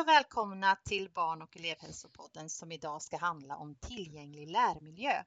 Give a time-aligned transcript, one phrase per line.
[0.00, 5.22] Hej och välkomna till Barn och elevhälsopodden som idag ska handla om tillgänglig lärmiljö.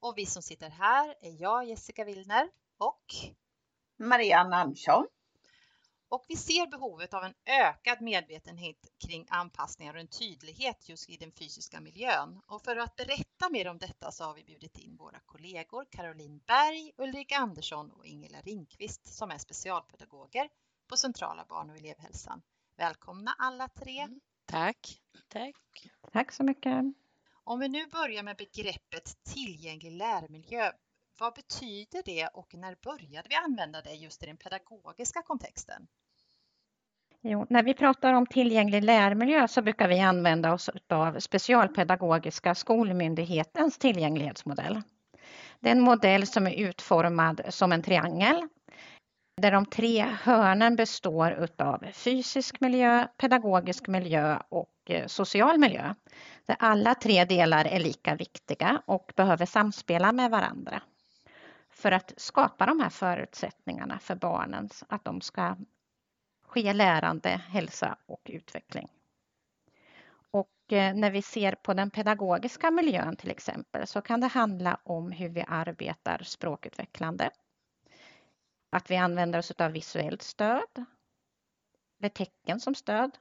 [0.00, 3.04] Och vi som sitter här är jag, Jessica Willner och
[3.96, 5.06] Marianne Andersson.
[6.08, 11.16] Och vi ser behovet av en ökad medvetenhet kring anpassningar och en tydlighet just i
[11.16, 12.40] den fysiska miljön.
[12.46, 16.40] Och för att berätta mer om detta så har vi bjudit in våra kollegor Caroline
[16.46, 20.48] Berg, Ulrika Andersson och Ingela Ringqvist som är specialpedagoger
[20.86, 22.42] på Centrala barn och elevhälsan.
[22.76, 23.98] Välkomna alla tre.
[23.98, 24.20] Mm.
[24.46, 25.00] Tack.
[25.28, 25.56] Tack.
[26.12, 26.74] Tack så mycket.
[27.44, 30.72] Om vi nu börjar med begreppet tillgänglig lärmiljö.
[31.18, 35.86] Vad betyder det och när började vi använda det just i den pedagogiska kontexten?
[37.20, 43.78] Jo, när vi pratar om tillgänglig lärmiljö så brukar vi använda oss av Specialpedagogiska skolmyndighetens
[43.78, 44.82] tillgänglighetsmodell.
[45.60, 48.48] Det är en modell som är utformad som en triangel
[49.36, 55.94] där de tre hörnen består av fysisk miljö, pedagogisk miljö och eh, social miljö.
[56.46, 60.82] Där alla tre delar är lika viktiga och behöver samspela med varandra
[61.70, 65.56] för att skapa de här förutsättningarna för barnen att de ska
[66.46, 68.88] ske lärande, hälsa och utveckling.
[70.30, 74.80] Och eh, när vi ser på den pedagogiska miljön till exempel så kan det handla
[74.82, 77.30] om hur vi arbetar språkutvecklande
[78.72, 80.84] att vi använder oss av visuellt stöd
[81.98, 83.18] eller tecken som stöd.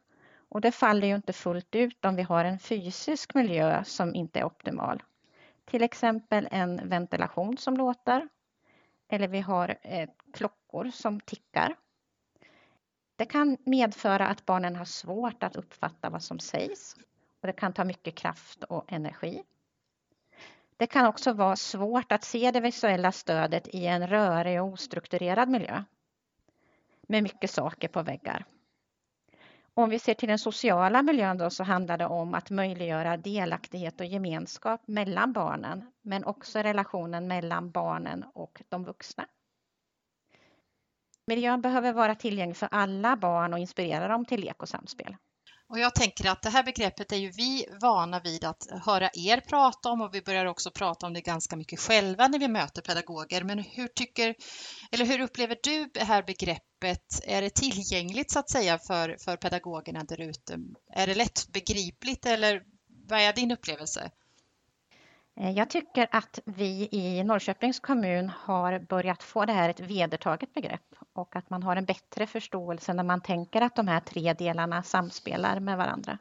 [0.50, 4.40] Och det faller ju inte fullt ut om vi har en fysisk miljö som inte
[4.40, 5.04] är optimal.
[5.66, 8.28] Till exempel en ventilation som låter
[9.10, 11.76] eller vi har eh, klockor som tickar.
[13.16, 16.96] Det kan medföra att barnen har svårt att uppfatta vad som sägs
[17.42, 19.44] och det kan ta mycket kraft och energi.
[20.82, 25.50] Det kan också vara svårt att se det visuella stödet i en rörig och ostrukturerad
[25.50, 25.84] miljö
[27.02, 28.46] med mycket saker på väggar.
[29.74, 34.00] Om vi ser till den sociala miljön då så handlar det om att möjliggöra delaktighet
[34.00, 39.26] och gemenskap mellan barnen men också relationen mellan barnen och de vuxna.
[41.28, 45.16] Miljön behöver vara tillgänglig för alla barn och inspirera dem till lek och samspel.
[45.72, 49.40] Och jag tänker att det här begreppet är ju vi vana vid att höra er
[49.40, 52.82] prata om och vi börjar också prata om det ganska mycket själva när vi möter
[52.82, 53.44] pedagoger.
[53.44, 54.36] Men hur tycker,
[54.92, 57.22] eller hur upplever du det här begreppet?
[57.24, 60.58] Är det tillgängligt så att säga för, för pedagogerna där ute?
[60.94, 62.64] Är det lättbegripligt eller
[63.08, 64.12] vad är din upplevelse?
[65.40, 70.54] Eh, jag tycker att vi i Norrköpings kommun har börjat få det här ett vedertaget
[70.54, 74.34] begrepp och att man har en bättre förståelse när man tänker att de här tre
[74.34, 76.18] delarna samspelar med varandra.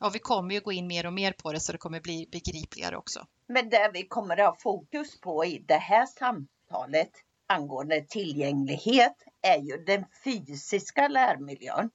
[0.00, 2.28] Ja, vi kommer ju gå in mer och mer på det så det kommer bli
[2.32, 3.26] begripligare också.
[3.46, 7.10] Men det vi kommer att ha fokus på i det här samtalet
[7.46, 11.90] angående tillgänglighet är ju den fysiska lärmiljön.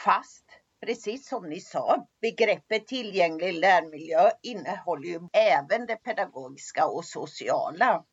[0.00, 0.44] Fast
[0.80, 8.04] precis som ni sa, begreppet tillgänglig lärmiljö innehåller ju även det pedagogiska och sociala.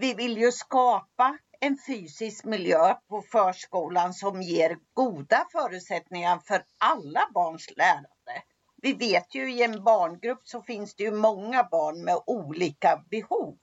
[0.00, 7.28] Vi vill ju skapa en fysisk miljö på förskolan som ger goda förutsättningar för alla
[7.34, 8.42] barns lärande.
[8.82, 13.58] Vi vet ju i en barngrupp så finns det ju många barn med olika behov.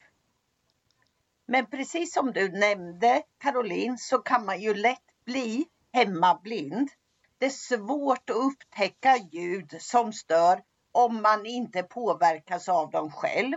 [1.45, 6.89] Men precis som du nämnde Caroline så kan man ju lätt bli hemmablind.
[7.37, 13.55] Det är svårt att upptäcka ljud som stör om man inte påverkas av dem själv.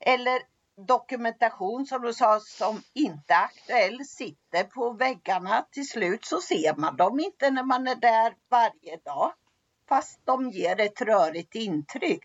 [0.00, 5.66] Eller dokumentation som du sa som inte är aktuell sitter på väggarna.
[5.72, 9.32] Till slut så ser man dem inte när man är där varje dag.
[9.88, 12.24] Fast de ger ett rörigt intryck.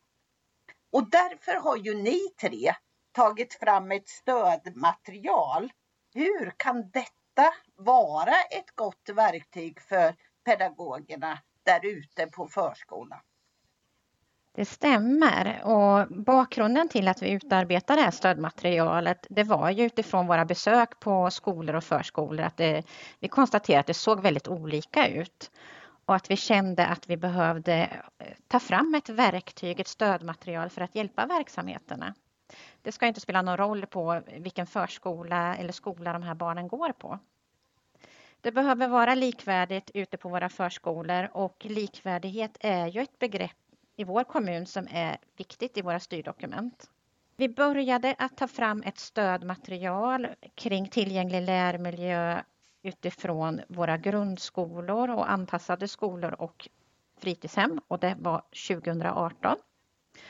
[0.91, 2.75] Och därför har ju ni tre
[3.11, 5.71] tagit fram ett stödmaterial.
[6.13, 13.19] Hur kan detta detta vara ett gott verktyg för pedagogerna där ute på förskolan.
[14.53, 20.27] Det stämmer och bakgrunden till att vi utarbetar det här stödmaterialet det var ju utifrån
[20.27, 22.83] våra besök på skolor och förskolor att det,
[23.19, 25.51] vi konstaterade att det såg väldigt olika ut
[26.05, 27.73] och att vi kände att vi behövde
[28.19, 32.13] eh, ta fram ett verktyg, ett stödmaterial för att hjälpa verksamheterna.
[32.81, 36.91] Det ska inte spela någon roll på vilken förskola eller skola de här barnen går
[36.91, 37.19] på.
[38.41, 43.60] Det behöver vara likvärdigt ute på våra förskolor och likvärdighet är ju ett begrepp
[44.01, 46.89] i vår kommun som är viktigt i våra styrdokument.
[47.35, 52.41] Vi började att ta fram ett stödmaterial kring tillgänglig lärmiljö
[52.83, 56.69] utifrån våra grundskolor och anpassade skolor och
[57.17, 59.57] fritidshem och det var 2018.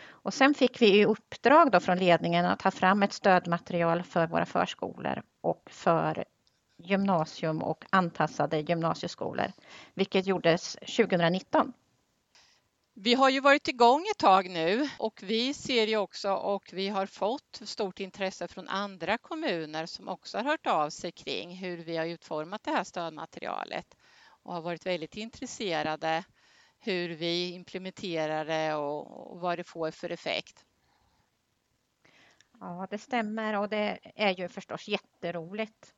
[0.07, 4.27] Och sen fick vi i uppdrag då från ledningen att ta fram ett stödmaterial för
[4.27, 6.25] våra förskolor och för
[6.77, 9.51] gymnasium och anpassade gymnasieskolor,
[9.93, 11.73] vilket gjordes 2019.
[12.93, 16.89] Vi har ju varit igång ett tag nu och vi ser ju också och vi
[16.89, 21.77] har fått stort intresse från andra kommuner som också har hört av sig kring hur
[21.77, 23.97] vi har utformat det här stödmaterialet
[24.43, 26.23] och har varit väldigt intresserade
[26.79, 30.65] hur vi implementerar det och, vad det får för effekt.
[32.59, 35.93] Ja, det stämmer och det är ju förstås jätteroligt.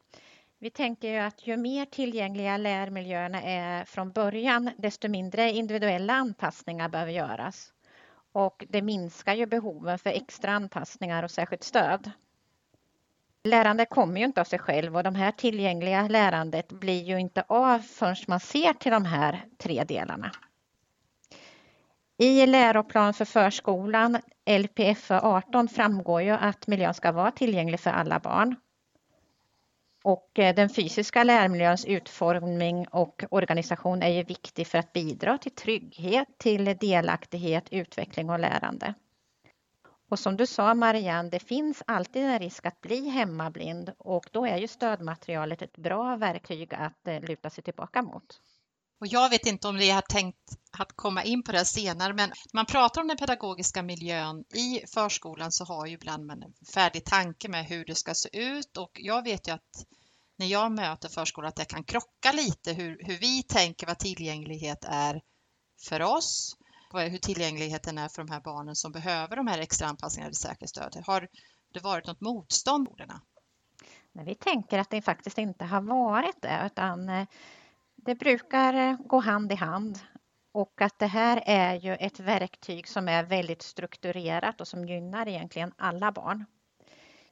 [0.64, 6.90] Vi tänker ju att ju mer tillgängliga lärmiljöerna är från början, desto mindre individuella anpassningar
[6.90, 7.74] behöver göras.
[8.32, 12.12] Och det minskar ju behoven för extra anpassningar och särskilt stöd.
[13.44, 17.44] Lärande kommer ju inte av sig själv och de här tillgängliga lärandet blir ju inte
[17.48, 20.32] av förrän man ser till de här tre delarna.
[22.18, 28.20] I läroplan för förskolan, LPFÖ 18, framgår ju att miljön ska vara tillgänglig för alla
[28.20, 28.56] barn.
[30.04, 35.52] Och eh, den fysiska lärmiljöns utformning och organisation är ju viktig för att bidra till
[35.52, 38.94] trygghet, till delaktighet, utveckling och lärande.
[40.10, 44.46] Och som du sa Marianne, det finns alltid en risk att bli hemmablind och då
[44.46, 48.42] är ju stödmaterialet ett bra verktyg att eh, luta sig tillbaka mot.
[49.00, 50.38] Och jag vet inte om ni har tänkt
[50.78, 54.88] att komma in på det senare, men när man pratar om den pedagogiska miljön i
[54.94, 58.78] förskolan så har ju ibland man en färdig tanke med hur det ska se ut
[58.78, 59.86] och jag vet ju att
[60.38, 64.86] när jag möter förskolan att det kan krocka lite hur, hur vi tänker vad tillgänglighet
[64.88, 65.22] är
[65.88, 66.56] för oss,
[66.94, 70.70] hur tillgängligheten är för de här barnen som behöver de här extra anpassningarna eller särskilt
[70.70, 71.04] stöd.
[71.06, 71.28] Har
[71.74, 72.88] det varit något motstånd?
[74.12, 77.28] Nej, vi tänker att det faktiskt inte har varit det, utan eh,
[78.06, 80.00] det brukar eh, gå hand i hand
[80.52, 85.28] och att det här är ju ett verktyg som är väldigt strukturerat och som gynnar
[85.28, 86.46] egentligen alla barn.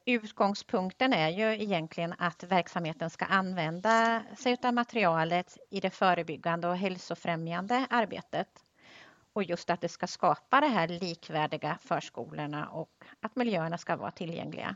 [0.06, 6.77] Utgångspunkten är ju egentligen att verksamheten ska använda sig av materialet i det förebyggande och
[6.77, 8.47] hälsofrämjande arbetet.
[9.33, 14.12] Och just att det ska skapa de här likvärdiga förskolorna och att miljöerna ska vara
[14.12, 14.75] tillgängliga.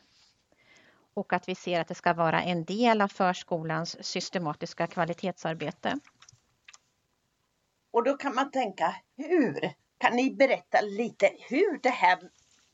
[1.15, 5.99] Och att vi ser att det ska vara en del av förskolans systematiska kvalitetsarbete.
[7.91, 9.73] Och då kan man tänka, hur?
[9.97, 12.19] Kan ni berätta lite hur det här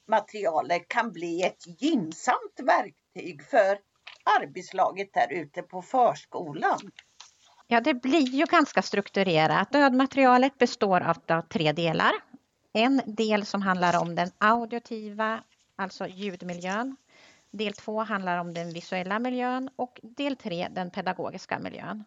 [0.07, 3.79] materialet kan bli ett gynnsamt verktyg för
[4.39, 6.79] arbetslaget där ute på förskolan?
[7.67, 9.71] Ja, det blir ju ganska strukturerat.
[9.71, 12.11] Dödmaterialet består av tre delar.
[12.73, 15.43] En del som handlar om den auditiva,
[15.75, 16.95] alltså ljudmiljön.
[17.51, 22.03] Del två handlar om den visuella miljön och del tre den pedagogiska miljön.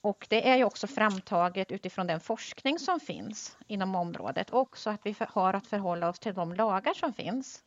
[0.00, 4.90] Och det är ju också framtaget utifrån den forskning som finns inom området och också
[4.90, 7.64] att vi har att förhålla oss till de lagar som finns.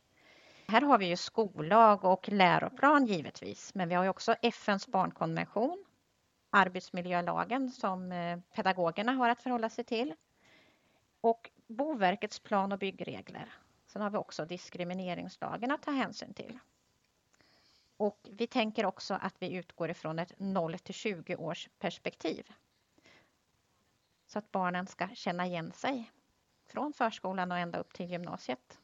[0.68, 5.84] Här har vi ju skollag och läroplan givetvis, men vi har ju också FNs barnkonvention,
[6.50, 10.14] arbetsmiljölagen som eh, pedagogerna har att förhålla sig till
[11.20, 13.52] och Boverkets plan och byggregler.
[13.86, 16.58] Sen har vi också diskrimineringslagen att ta hänsyn till.
[17.98, 22.46] Och vi tänker också att vi utgår ifrån ett 0 till 20 års perspektiv.
[24.26, 26.10] Så att barnen ska känna igen sig
[26.66, 28.78] från förskolan och ända upp till gymnasiet.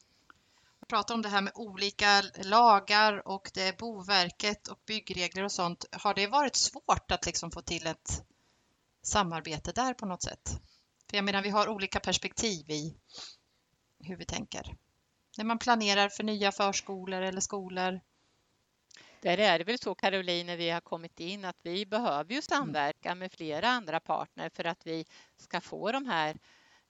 [0.81, 5.53] Vi pratar om det här med olika lagar och det är Boverket och byggregler och
[5.53, 5.85] sånt.
[5.93, 8.25] Har det varit svårt att liksom få till ett
[9.03, 10.61] samarbete där på något sätt?
[11.11, 12.97] För jag menar, vi har olika perspektiv i
[13.99, 14.77] hur vi tänker.
[15.39, 18.01] När man planerar för nya förskolor eller skolor
[19.25, 22.43] där är det väl så Caroline när vi har kommit in att vi behöver ju
[22.43, 25.05] samverka med flera andra partner för att vi
[25.37, 26.37] ska få de här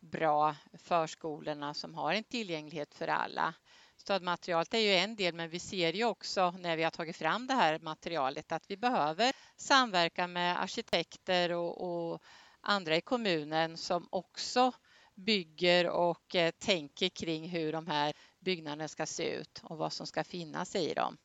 [0.01, 3.55] bra förskolorna som har en tillgänglighet för alla.
[3.97, 7.47] Stödmaterialet är ju en del men vi ser ju också när vi har tagit fram
[7.47, 12.23] det här materialet att vi behöver samverka med arkitekter och, och
[12.61, 14.73] andra i kommunen som också
[15.15, 20.07] bygger och eh, tänker kring hur de här byggnaderna ska se ut och vad som
[20.07, 21.17] ska finnas i dem.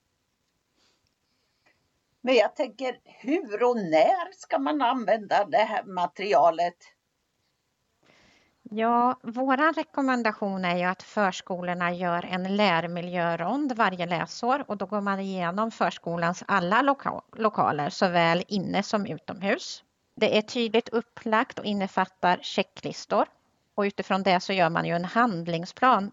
[2.21, 6.75] Men jag tänker, hur och när ska man använda det här materialet?
[8.71, 15.01] Ja, vår rekommendation är ju att förskolorna gör en lärmiljörond varje läsår och då går
[15.01, 19.83] man igenom förskolans alla loka lokaler, såväl inne som utomhus.
[20.15, 23.27] Det är tydligt upplagt och innefattar checklistor
[23.75, 26.11] och utifrån det så gör man ju en handlingsplan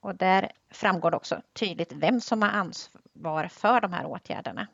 [0.00, 4.66] och där framgår det också tydligt vem som har ansvar för de här åtgärderna.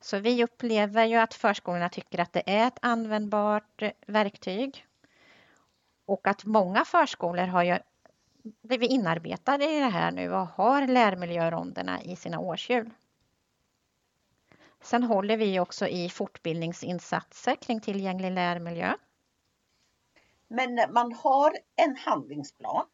[0.00, 4.86] Så vi upplever ju att förskolorna tycker att det är ett användbart eh, verktyg.
[6.06, 7.78] Och att många förskolor har ju
[8.62, 12.90] blivit inarbetade i det här nu och har lärmiljöronderna i sina årshjul.
[14.80, 18.94] Sen håller vi också i fortbildningsinsatser kring tillgänglig lärmiljö.
[20.48, 22.86] Men man har en handlingsplan.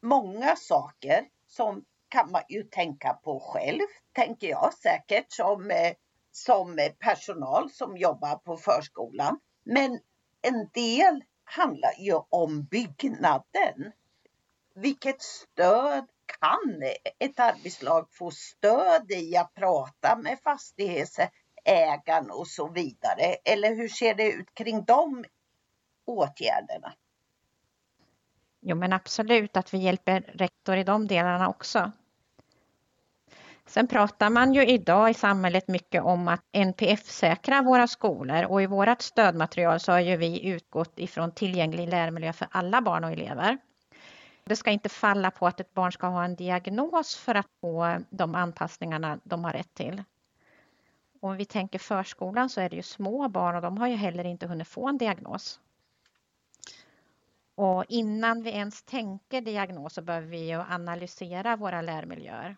[0.00, 3.80] Många saker som kan man ju tänka på själv,
[4.12, 5.92] tänker jag säkert som, eh,
[6.32, 9.40] som personal som jobbar på förskolan.
[9.64, 10.00] Men
[10.42, 13.92] en del handlar ju om byggnaden.
[14.74, 16.06] Vilket stöd
[16.40, 16.82] kan
[17.18, 23.34] ett arbetslag få stöd i att prata med fastighetsägaren och så vidare?
[23.44, 25.24] Eller hur ser det ut kring de
[26.04, 26.92] åtgärderna?
[28.60, 31.92] Jo men absolut att vi hjälper rektor i de delarna också.
[33.70, 38.66] Sen pratar man ju idag i samhället mycket om att NPF-säkra våra skolor och i
[38.66, 43.58] vårt stödmaterial så har ju vi utgått ifrån tillgänglig lärmiljö för alla barn och elever.
[44.44, 47.98] Det ska inte falla på att ett barn ska ha en diagnos för att få
[48.10, 50.02] de anpassningarna de har rätt till.
[51.20, 54.24] Om vi tänker förskolan så är det ju små barn och de har ju heller
[54.24, 55.60] inte hunnit få en diagnos.
[57.54, 62.56] Och innan vi ens tänker diagnos så behöver vi ju analysera våra lärmiljöer.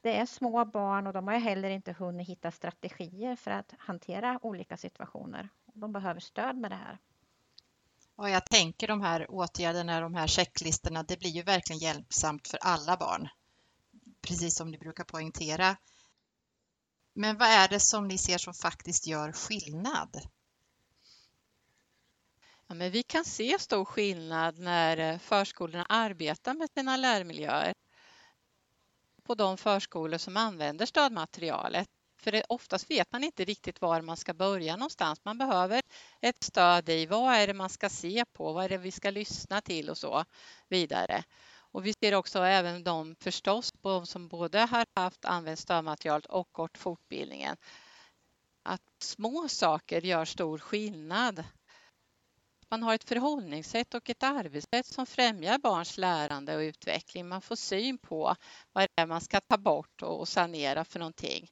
[0.00, 4.38] Det är små barn och de har heller inte hunnit hitta strategier för att hantera
[4.42, 5.48] olika situationer.
[5.74, 6.98] De behöver stöd med det här.
[8.16, 12.58] Och jag tänker de här åtgärderna, de här checklistorna, det blir ju verkligen hjälpsamt för
[12.62, 13.28] alla barn.
[14.20, 15.76] Precis som ni brukar poängtera.
[17.12, 20.20] Men vad är det som ni ser som faktiskt gör skillnad?
[22.66, 27.72] Ja, men vi kan se stor skillnad när förskolorna arbetar med sina lärmiljöer
[29.28, 31.88] på de förskolor som använder stödmaterialet.
[32.20, 35.20] För det, oftast vet man inte riktigt var man ska börja någonstans.
[35.24, 35.82] Man behöver
[36.20, 39.10] ett stöd i vad är det man ska se på, vad är det vi ska
[39.10, 40.24] lyssna till och så
[40.68, 41.22] vidare.
[41.72, 46.48] Och vi ser också även de förstås de som både har haft använt stödmaterialet och
[46.52, 47.56] gått fortbildningen.
[48.62, 51.44] Att små saker gör stor skillnad
[52.70, 57.28] man har ett förhållningssätt och ett arbetssätt som främjar barns lärande och utveckling.
[57.28, 58.34] Man får syn på
[58.72, 61.50] vad det är man ska ta bort och sanera för någonting.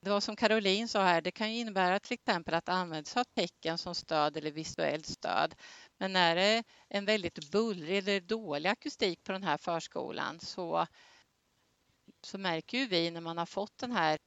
[0.00, 3.20] Det var som Caroline sa här, det kan ju innebära till exempel att använda sig
[3.20, 5.54] av tecken som stöd eller visuellt stöd.
[5.98, 10.86] Men är det en väldigt bullrig eller dålig akustik på den här förskolan så,
[12.22, 14.18] så märker ju vi när man har fått den här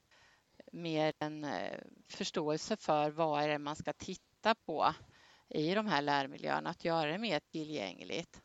[0.72, 4.94] mer en eh, förståelse för vad är det man ska titta på
[5.54, 8.40] i de här lärmiljöerna, att göra det mer tillgängligt.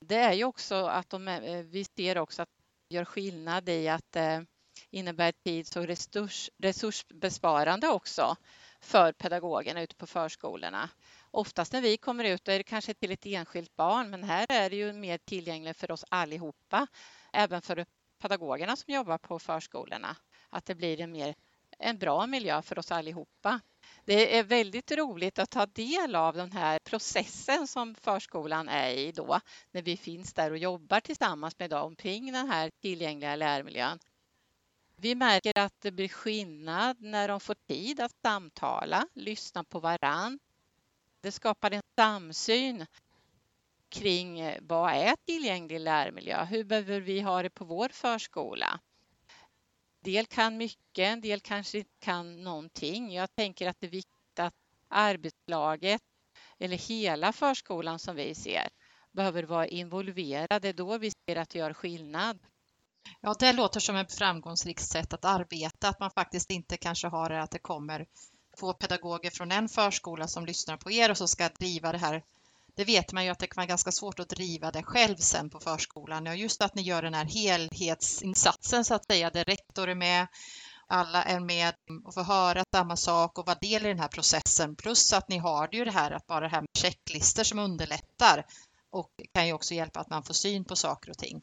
[0.00, 2.48] Det är ju också att de, eh, vi ser också att
[2.88, 4.46] det gör skillnad i att det
[4.90, 8.36] innebär tids och resurs, resursbesparande också
[8.80, 10.90] för pedagogerna ute på förskolorna.
[11.30, 14.70] Oftast när vi kommer ut är det kanske till ett enskilt barn men här är
[14.70, 16.86] det ju mer tillgängligt för oss allihopa,
[17.32, 17.86] även för
[18.18, 20.16] pedagogerna som jobbar på förskolorna.
[20.50, 21.34] Att det blir en, mer,
[21.78, 23.60] en bra miljö för oss allihopa.
[24.04, 29.12] Det är väldigt roligt att ta del av den här processen som förskolan är i
[29.12, 29.40] då,
[29.70, 33.98] när vi finns där och jobbar tillsammans med dem kring den här tillgängliga lärmiljön.
[34.96, 40.38] Vi märker att det blir skillnad när de får tid att samtala, lyssna på varann.
[41.20, 42.86] Det skapar en samsyn
[43.88, 46.44] kring vad är tillgänglig lärmiljö?
[46.44, 48.80] Hur behöver vi ha det på vår förskola?
[50.06, 53.12] Del kan mycket, en del kanske inte kan någonting.
[53.12, 54.54] Jag tänker att det är viktigt att
[54.88, 56.02] arbetslaget
[56.58, 58.68] eller hela förskolan som vi ser
[59.12, 60.72] behöver vara involverade.
[60.72, 62.38] Då vi ser att det gör skillnad.
[63.20, 67.30] Ja, det låter som ett framgångsrikt sätt att arbeta, att man faktiskt inte kanske har
[67.30, 68.06] det att det kommer
[68.58, 72.22] två pedagoger från en förskola som lyssnar på er och så ska driva det här
[72.76, 75.50] det vet man ju att det kan vara ganska svårt att driva det själv sen
[75.50, 76.26] på förskolan.
[76.26, 80.26] Ja, just att ni gör den här helhetsinsatsen så att säga, där rektor är med,
[80.86, 84.76] alla är med och får höra samma sak och vara del i den här processen.
[84.76, 88.46] Plus att ni har ju det här att bara det här med checklistor som underlättar
[88.90, 91.42] och kan ju också hjälpa att man får syn på saker och ting.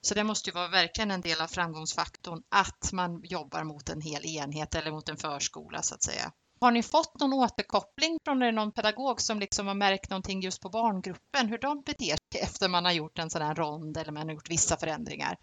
[0.00, 4.00] Så det måste ju vara verkligen en del av framgångsfaktorn att man jobbar mot en
[4.00, 6.32] hel enhet eller mot en förskola så att säga.
[6.60, 10.68] Har ni fått någon återkoppling från någon pedagog som liksom har märkt någonting just på
[10.68, 14.28] barngruppen, hur de beter sig efter man har gjort en sån här rond eller man
[14.28, 15.36] har gjort vissa förändringar?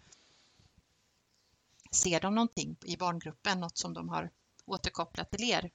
[1.90, 4.30] Ser de någonting i barngruppen, något som de har
[4.66, 5.70] återkopplat till er?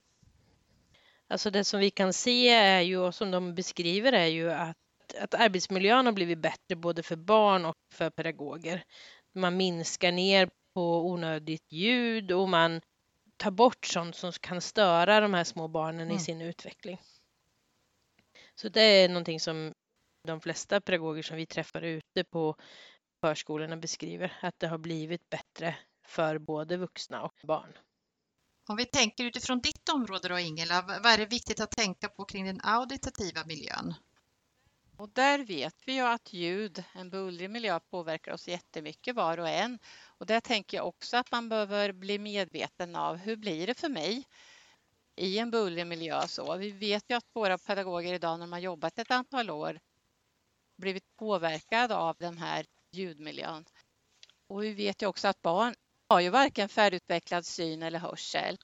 [1.28, 4.78] Alltså det som vi kan se är ju, och som de beskriver är ju att,
[5.22, 8.84] att arbetsmiljön har blivit bättre både för barn och för pedagoger.
[9.34, 12.82] Man minskar ner på onödigt ljud och man
[13.40, 16.16] ta bort sånt som kan störa de här små barnen mm.
[16.16, 17.02] i sin utveckling.
[18.56, 19.74] Så det är någonting som
[20.28, 22.56] de flesta pedagoger som vi träffar ute på
[23.22, 27.74] förskolorna beskriver, att det har blivit bättre för både vuxna och barn.
[28.70, 32.26] Om vi tänker utifrån ditt område då Ingela, vad är det viktigt att tänka på
[32.26, 33.94] kring den auditativa miljön?
[35.00, 39.50] Och där vet vi ju att ljud, en bullrig miljö, påverkar oss jättemycket var och
[39.50, 39.80] en.
[40.06, 43.90] Och där tänker jag också att man behöver bli medveten av hur blir det för
[43.90, 44.24] mig
[45.16, 46.28] i en bullrig miljö.
[46.28, 49.80] Så vi vet ju att våra pedagoger idag när de har jobbat ett antal år
[50.78, 53.66] blivit påverkade av den här ljudmiljön.
[54.48, 55.76] Och vi vet ju också att barn
[56.10, 58.58] har ju varken färdigutvecklad syn eller hörsel.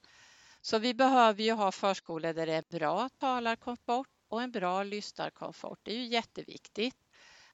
[0.60, 5.78] Så vi behöver ju ha förskolor där det är bra talarkomfort och en bra lyssnarkomfort.
[5.82, 6.96] Det är ju jätteviktigt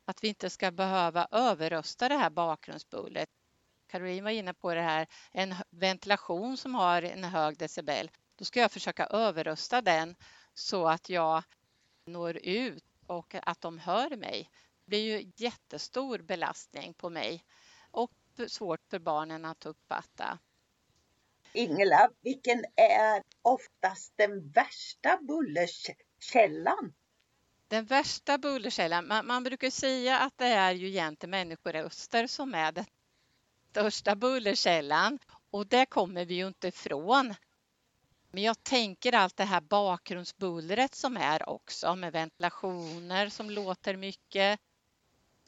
[0.04, 3.28] att vi inte ska behöva överrösta det här bakgrundsbullret.
[3.86, 8.10] Caroline var inne på det här, en ventilation som har en hög decibel.
[8.36, 10.16] Då ska jag försöka överrösta den
[10.54, 11.42] så att jag
[12.06, 14.50] når ut och att de hör mig.
[14.84, 17.44] Det blir ju jättestor belastning på mig
[17.90, 18.12] och
[18.48, 20.38] svårt för barnen att uppfatta.
[21.52, 25.18] Ingela, vilken är oftast den värsta
[26.22, 26.92] bullerkällan?
[27.68, 32.72] Den värsta bullerkällan, man, man, brukar säga att det är ju egentligen människoröster som är
[32.72, 32.84] den
[33.70, 35.18] största bullerkällan
[35.50, 37.34] och det kommer vi ju inte ifrån.
[38.30, 44.60] Men jag tänker allt det här bakgrundsbullret som är också med ventilationer som låter mycket.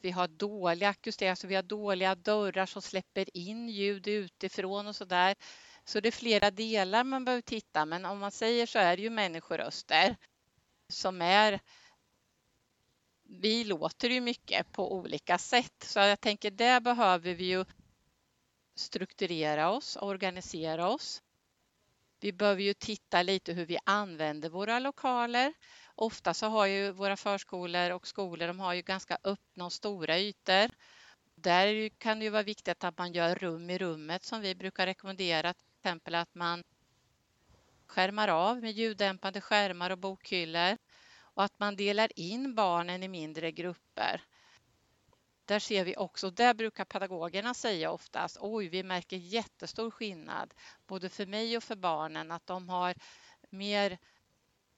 [0.01, 4.95] Vi har dålig akustik, alltså vi har dåliga dörrar som släpper in ljud utifrån och
[4.95, 5.35] så där.
[5.85, 9.03] Så det är flera delar man behöver titta, men om man säger så är det
[9.03, 10.15] ju människoröster
[10.89, 11.59] som är
[13.27, 17.65] vi låter ju mycket på olika sätt så jag tänker där behöver vi ju
[18.75, 21.21] strukturera oss, organisera oss.
[22.19, 25.53] Vi behöver ju titta lite hur vi använder våra lokaler.
[25.95, 30.19] Ofta så har ju våra förskolor och skolor, de har ju ganska öppna och stora
[30.19, 30.71] ytor.
[31.35, 34.85] Där kan det ju vara viktigt att man gör rum i rummet som vi brukar
[34.85, 36.63] rekommendera, till exempel att man
[37.87, 40.77] skärmar av med ljuddämpande skärmar och bokhyllor
[41.19, 44.21] och att man delar in barnen i mindre grupper.
[45.45, 50.53] Där ser vi också, där brukar pedagogerna säga oftast, oj, vi märker jättestor skillnad,
[50.87, 52.95] både för mig och för barnen, att de har
[53.49, 53.97] mer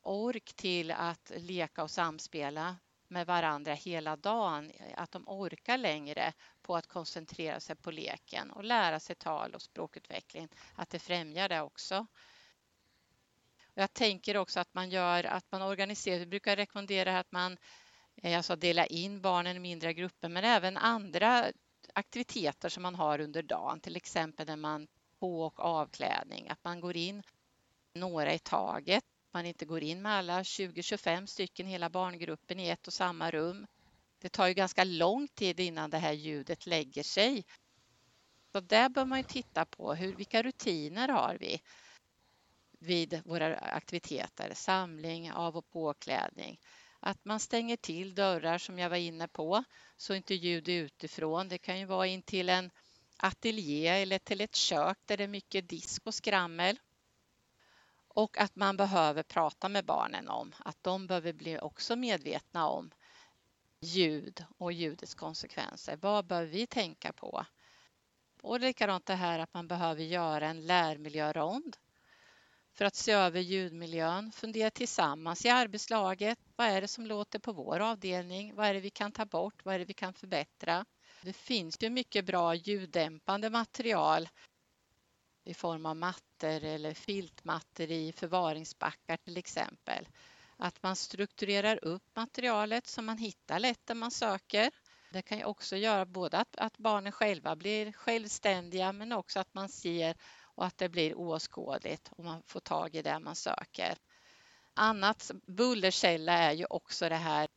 [0.02, 6.76] ork till att leka och samspela med varandra hela dagen, att de orkar längre på
[6.76, 11.62] att koncentrera sig på leken och lära sig tal och språkutveckling, att det främjar det
[11.62, 12.08] också.
[13.80, 17.58] Jag tänker också att man gör att man organiserar, vi brukar rekommendera att man
[18.24, 21.52] eh, alltså dela in barnen i mindre grupper, men även andra
[21.94, 24.88] aktiviteter som man har under dagen, till exempel när man
[25.20, 27.24] på och avklädning, att man går in
[27.94, 32.88] några i taget, man inte går in med alla 20-25 stycken, hela barngruppen i ett
[32.88, 33.68] och samma rum.
[34.20, 37.46] Det tar ju ganska lång tid innan det här ljudet lägger sig.
[38.52, 41.62] Så där bör man ju titta på hur, vilka rutiner har vi
[42.80, 46.60] vid våra aktiviteter, samling, av och påklädning.
[47.00, 49.64] Att man stänger till dörrar som jag var inne på
[49.98, 51.48] så inte ljud utifrån.
[51.48, 52.72] Det kan ju vara in till en
[53.18, 56.80] ateljé eller till ett kök där det är mycket disk och skrammel.
[58.08, 62.92] Och att man behöver prata med barnen om att de behöver bli också medvetna om
[63.80, 65.98] ljud och ljudets konsekvenser.
[66.02, 67.46] Vad behöver vi tänka på?
[68.42, 71.78] Och likadant det här att man behöver göra en lärmiljörond
[72.78, 76.40] för att se över ljudmiljön, fundera tillsammans i arbetslaget.
[76.56, 78.56] Vad är det som låter på vår avdelning?
[78.56, 79.66] Vad är det vi kan ta bort?
[79.66, 80.86] Vad är det vi kan förbättra?
[81.22, 84.30] Det finns ju mycket bra ljuddämpande material
[85.44, 90.08] i form av mattor eller filtmattor i förvaringsbackar till exempel.
[90.58, 94.72] Att man strukturerar upp materialet så man hittar lätt det man söker.
[95.12, 99.54] Det kan ju också göra både att, att barnen själva blir självständiga men också att
[99.54, 100.16] man ser
[100.58, 103.98] och att det blir oåskådligt och man får tag i det man söker.
[104.74, 107.48] Annat bullerkälla är ju också det här,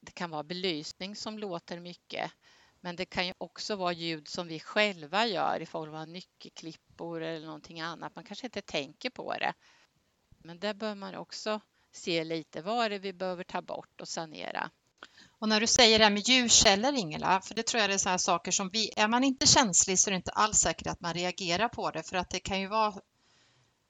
[0.00, 2.32] det kan vara belysning som låter mycket
[2.80, 7.22] men det kan ju också vara ljud som vi själva gör i form av nyckelklippor
[7.22, 8.14] eller någonting annat.
[8.14, 9.54] Man kanske inte tänker på det.
[10.38, 11.60] Men där bör man också
[11.92, 14.70] se lite vad det är vi behöver ta bort och sanera.
[15.38, 17.98] Och när du säger det här med ljudkällor Ingela, för det tror jag det är
[17.98, 20.86] så här saker som vi, är man inte känslig så är det inte alls säkert
[20.86, 22.94] att man reagerar på det för att det kan ju vara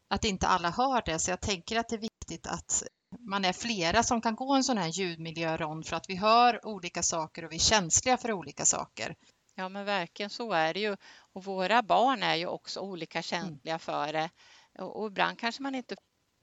[0.08, 1.18] att inte alla hör det.
[1.18, 2.82] Så jag tänker att det är viktigt att
[3.18, 7.02] man är flera som kan gå en sån här ljudmiljörond för att vi hör olika
[7.02, 9.16] saker och vi är känsliga för olika saker.
[9.54, 10.96] Ja men verkligen så är det ju.
[11.32, 13.78] Och våra barn är ju också olika känsliga mm.
[13.78, 14.30] för det.
[14.78, 15.96] Och ibland kanske man inte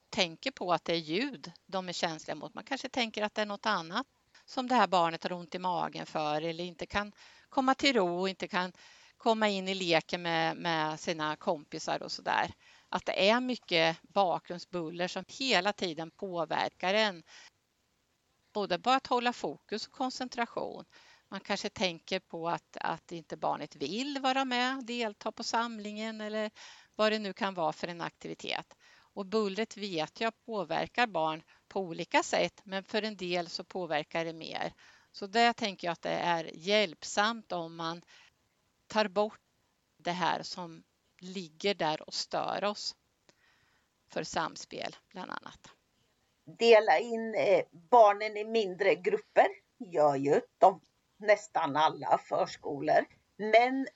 [0.09, 2.53] tänker på att det är ljud de är känsliga mot.
[2.53, 4.07] Man kanske tänker att det är något annat
[4.45, 7.11] som det här barnet har ont i magen för eller inte kan
[7.49, 8.73] komma till ro och inte kan
[9.17, 12.53] komma in i leken med, med sina kompisar och sådär.
[12.89, 17.23] att det är mycket bakgrundsbuller som hela tiden påverkar en.
[18.53, 20.85] Både på att hålla fokus och koncentration.
[21.29, 26.51] Man kanske tänker på att, att inte barnet vill vara med, delta på samlingen eller
[26.95, 28.73] vad det nu kan vara för en aktivitet.
[29.13, 34.25] Och bullret vet jag påverkar barn på olika sätt, men för en del så påverkar
[34.25, 34.73] det mer.
[35.11, 38.01] Så där tänker jag att det är hjälpsamt om man
[38.87, 39.39] tar bort
[39.97, 40.83] det här som
[41.19, 42.95] ligger där och stör oss
[44.09, 45.69] för samspel bland annat.
[46.45, 49.47] Dela in eh, barnen i mindre grupper
[49.77, 50.81] gör ju de,
[51.17, 53.05] nästan alla förskolor.
[53.37, 53.87] Men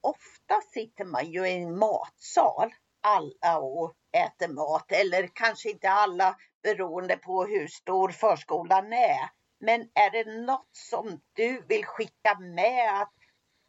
[0.00, 6.36] ofta sitter man ju i en matsal alla och äter mat eller kanske inte alla
[6.62, 9.30] beroende på hur stor förskolan är.
[9.58, 13.12] Men är det något som du vill skicka med att,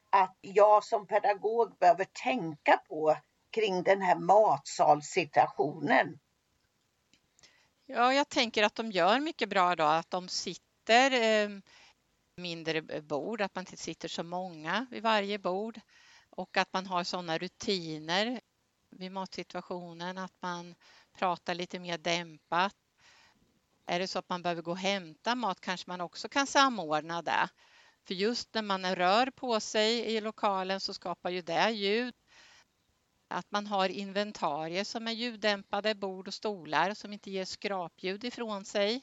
[0.09, 3.17] att jag som pedagog behöver tänka på
[3.51, 6.19] kring den här matsalssituationen?
[7.85, 11.49] Ja, jag tänker att de gör mycket bra då, att de sitter eh,
[12.35, 15.79] mindre bord, att man inte sitter så många vid varje bord
[16.29, 18.41] och att man har sådana rutiner
[18.89, 20.75] vid matsituationen, att man
[21.13, 22.75] pratar lite mer dämpat.
[23.85, 27.21] Är det så att man behöver gå och hämta mat kanske man också kan samordna
[27.21, 27.49] det.
[28.07, 32.15] För just när man rör på sig i lokalen så skapar ju det ljud.
[33.27, 38.65] Att man har inventarier som är ljuddämpade, bord och stolar som inte ger skrapljud ifrån
[38.65, 39.01] sig.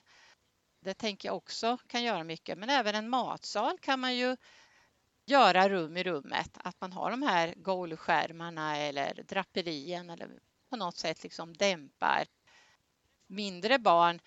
[0.81, 2.59] Det tänker jag också kan göra mycket.
[2.59, 4.37] Men även en matsal kan man ju
[5.27, 6.51] göra rum i rummet.
[6.55, 10.31] Att man har de här golvskärmarna eller draperien eller
[10.71, 12.25] på något sätt liksom dämpar.
[13.27, 14.21] Mindre barn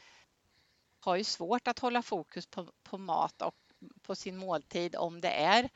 [1.00, 3.56] har ju svårt att hålla fokus på, på mat och
[4.02, 5.70] på sin måltid om det är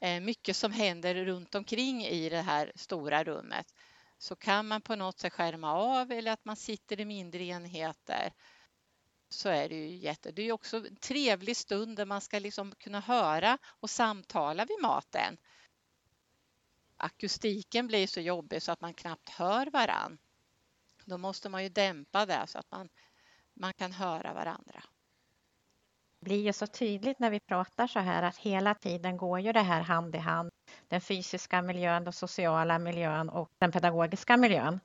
[0.00, 3.74] eh, mycket som händer runt omkring i det här stora rummet.
[4.18, 8.32] Så kan man på något sätt skärma av eller att man sitter i mindre enheter
[9.28, 10.32] så är det ju jätte...
[10.32, 14.82] Det är också en trevlig stund där man ska liksom kunna höra och samtala vid
[14.82, 15.36] maten.
[16.96, 20.18] Akustiken blir så jobbig så att man knappt hör varann.
[21.04, 22.88] Då måste man ju dämpa det så att man,
[23.54, 24.82] man kan höra varandra.
[26.20, 29.52] Det blir ju så tydligt när vi pratar så här att hela tiden går ju
[29.52, 30.50] det här hand i hand.
[30.88, 34.80] Den fysiska miljön, den sociala miljön och den pedagogiska miljön.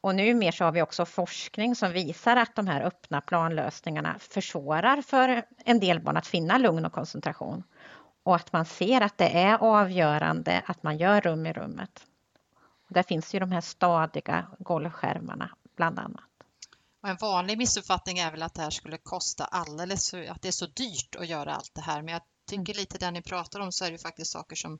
[0.00, 5.02] Och numera så har vi också forskning som visar att de här öppna planlösningarna försvårar
[5.02, 7.62] för en del barn att finna lugn och koncentration.
[8.22, 12.06] Och att man ser att det är avgörande att man gör rum i rummet.
[12.88, 16.24] Och där finns ju de här stadiga golvskärmarna bland annat.
[17.02, 20.48] Och en vanlig missuppfattning är väl att det här skulle kosta alldeles för, att det
[20.48, 22.02] är så dyrt att göra allt det här.
[22.02, 24.78] Men jag tycker lite det ni pratar om så är det faktiskt saker som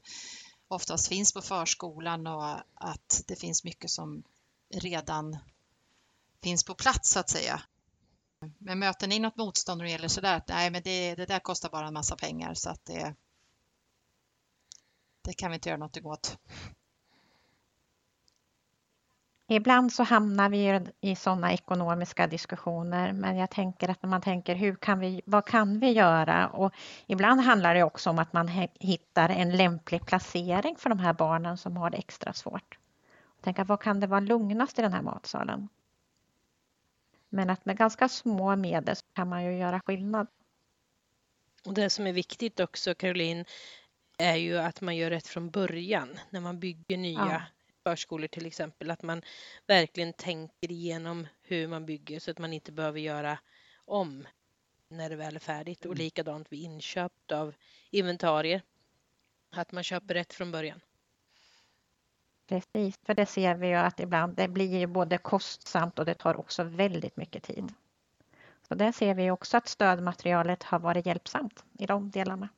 [0.69, 4.23] oftast finns på förskolan och att det finns mycket som
[4.71, 5.39] redan
[6.43, 7.61] finns på plats så att säga.
[8.59, 11.69] Men möter ni något motstånd när det gäller sådär nej men det, det där kostar
[11.69, 13.15] bara en massa pengar så att det,
[15.23, 16.39] det kan vi inte göra något åt.
[19.53, 24.55] Ibland så hamnar vi i sådana ekonomiska diskussioner men jag tänker att när man tänker
[24.55, 26.49] hur kan vi, vad kan vi göra?
[26.49, 26.73] Och
[27.07, 28.49] ibland handlar det också om att man
[28.81, 32.80] hittar en lämplig placering för de här barnen som har det extra svårt.
[33.41, 35.69] Tänka vad kan det vara lugnast i den här matsalen?
[37.29, 40.27] Men att med ganska små medel så kan man ju göra skillnad.
[41.65, 43.45] Och det som är viktigt också Caroline
[44.19, 47.43] är ju att man gör rätt från början när man bygger nya ja.
[47.85, 48.91] förskolor till exempel.
[48.91, 49.23] Att man
[49.67, 53.39] verkligen tänker igenom hur man bygger så att man inte behöver göra
[53.85, 54.27] om
[54.89, 55.81] när det väl är färdigt.
[55.81, 55.99] Och mm.
[55.99, 57.55] likadant vid inköp av
[57.91, 58.63] inventarier.
[59.51, 60.81] Att man köper rätt från början.
[62.51, 66.15] Precis, för det ser vi ju att ibland det blir ju både kostsamt och det
[66.15, 67.73] tar också väldigt mycket tid.
[68.69, 72.49] Så där ser vi också att stödmaterialet har varit hjälpsamt i de delarna.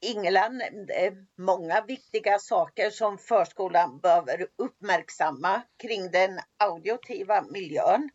[0.00, 8.10] Ingela nämnde eh, många viktiga saker som förskolan behöver uppmärksamma kring den auditiva miljön.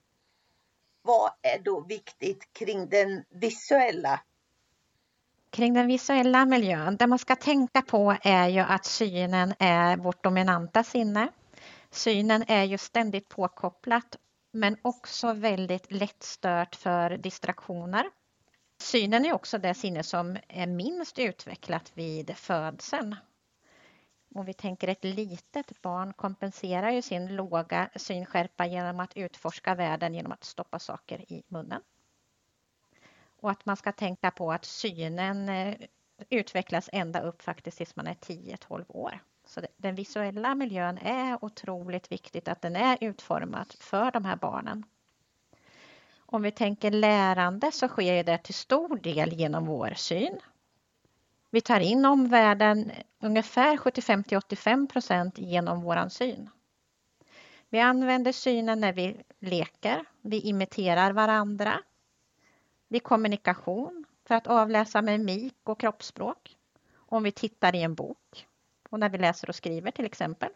[1.01, 4.21] Vad är då viktigt kring den visuella
[5.55, 6.97] kring den visuella miljön.
[6.97, 11.27] Det man ska tänka på är ju att synen är vårt dominanta sinne.
[11.91, 14.17] Synen är ju ständigt påkopplat
[14.51, 18.05] men också väldigt lättstört för distraktioner.
[18.81, 23.15] Synen är också det sinne som är minst utvecklat vid födseln.
[24.35, 30.13] Om vi tänker ett litet barn kompenserar ju sin låga synskärpa genom att utforska världen
[30.13, 31.81] genom att stoppa saker i munnen.
[33.45, 35.75] Och att man ska tänka på att synen eh,
[36.29, 39.19] utvecklas ända upp faktiskt tills man är 10-12 år.
[39.45, 44.83] Så den visuella miljön är otroligt viktigt att den är utformad för de här barnen.
[46.17, 50.39] Om vi tänker lärande så sker det till stor del genom vår syn.
[51.49, 56.49] Vi tar in omvärlden ungefär 75 till 85 procent genom vår syn.
[57.69, 61.79] Vi använder synen när vi leker, vi imiterar varandra,
[62.87, 66.57] vid kommunikation för att avläsa mimik och kroppsspråk,
[66.95, 68.47] om vi tittar i en bok
[68.89, 70.49] och när vi läser och skriver till exempel.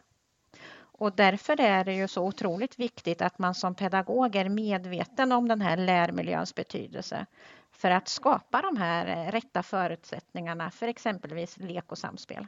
[1.00, 5.48] Och därför är det ju så otroligt viktigt att man som pedagog är medveten om
[5.48, 7.26] den här lärmiljöns betydelse
[7.70, 12.46] för att skapa de här rätta förutsättningarna för exempelvis lek och samspel.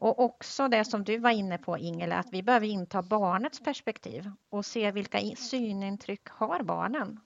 [0.00, 4.30] Och också det som du var inne på Ingela, att vi behöver inta barnets perspektiv
[4.50, 7.20] och se vilka synintryck har barnen?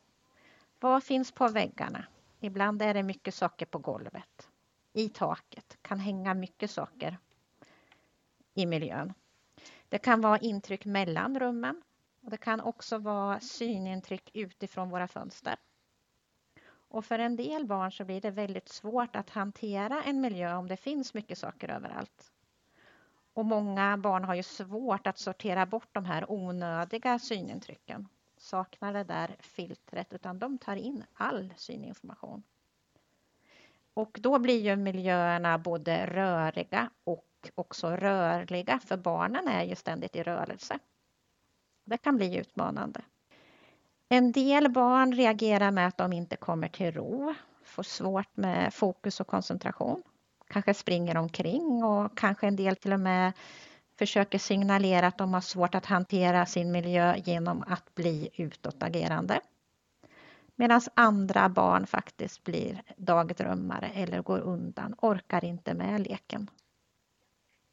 [0.82, 2.04] Vad finns på väggarna?
[2.40, 4.48] Ibland är det mycket saker på golvet,
[4.92, 7.18] i taket, kan hänga mycket saker
[8.54, 9.12] i miljön.
[9.88, 11.82] Det kan vara intryck mellan rummen
[12.22, 15.56] och det kan också vara synintryck utifrån våra fönster.
[16.66, 20.68] Och för en del barn så blir det väldigt svårt att hantera en miljö om
[20.68, 22.32] det finns mycket saker överallt.
[23.32, 28.08] Och många barn har ju svårt att sortera bort de här onödiga synintrycken.
[28.52, 32.42] Saknar det där filtret utan de tar in all syninformation.
[33.94, 40.16] Och då blir ju miljöerna både röriga och också rörliga för barnen är ju ständigt
[40.16, 40.78] i rörelse.
[41.84, 43.00] Det kan bli utmanande.
[44.08, 49.20] En del barn reagerar med att de inte kommer till ro, får svårt med fokus
[49.20, 50.02] och koncentration.
[50.46, 53.32] Kanske springer omkring och kanske en del till och med
[54.02, 59.40] försöker signalera att de har svårt att hantera sin miljö genom att bli utåtagerande.
[60.54, 66.50] Medan andra barn faktiskt blir dagdrömmare eller går undan, orkar inte med leken.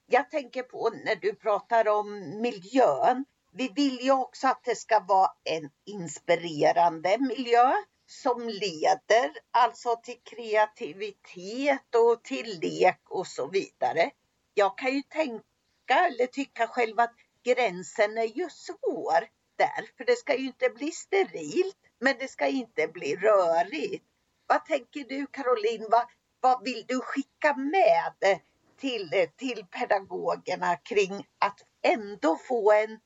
[0.06, 3.26] Jag tänker på när du pratar om miljön.
[3.52, 7.72] Vi vill ju också att det ska vara en inspirerande miljö
[8.08, 14.12] som leder alltså till kreativitet och till lek och så vidare.
[14.54, 15.49] Jag kan ju tänka
[15.95, 20.91] eller tycka själv att gränsen är ju svår där, för det ska ju inte bli
[20.91, 24.06] sterilt, men det ska inte bli rörigt.
[24.47, 25.88] Vad tänker du Caroline?
[25.91, 26.06] Vad,
[26.41, 28.39] vad vill du skicka med
[28.80, 32.99] till, till pedagogerna kring att ändå få en,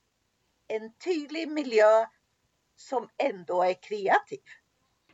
[0.68, 2.06] en tydlig miljö
[2.76, 4.40] som ändå är kreativ?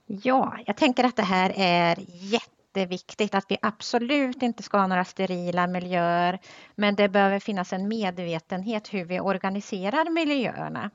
[0.06, 2.00] Ja, jag tänker att det här är
[2.70, 6.40] jätteviktigt att vi absolut inte ska ha några sterila miljöer.
[6.76, 10.92] Men det behöver finnas en medvetenhet hur vi organiserar miljöerna.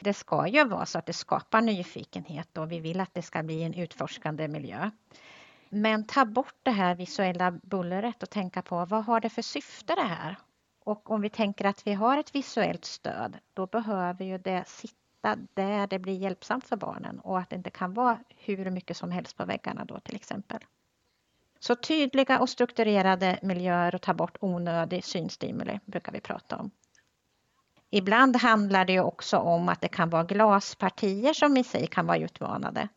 [0.00, 3.42] Det ska ju vara så att det skapar nyfikenhet och vi vill att det ska
[3.42, 4.90] bli en utforskande miljö.
[5.68, 9.94] Men ta bort det här visuella bullret och tänka på vad har det för syfte
[9.94, 10.36] det här?
[10.84, 15.36] Och om vi tänker att vi har ett visuellt stöd, då behöver ju det sitta
[15.54, 19.10] där det blir hjälpsamt för barnen och att det inte kan vara hur mycket som
[19.10, 20.60] helst på väggarna då till exempel.
[21.66, 26.70] Så tydliga och strukturerade miljöer och ta bort onödig synstimuli brukar vi prata om.
[27.90, 32.18] Ibland handlar det också om att det kan vara glaspartier som i sig kan vara
[32.18, 32.88] utmanade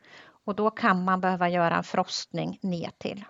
[0.45, 3.25] och då kan man behöva göra en frostning ner till.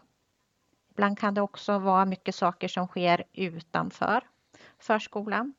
[0.92, 4.24] Ibland kan det också vara mycket saker som sker utanför
[4.80, 5.54] förskolan.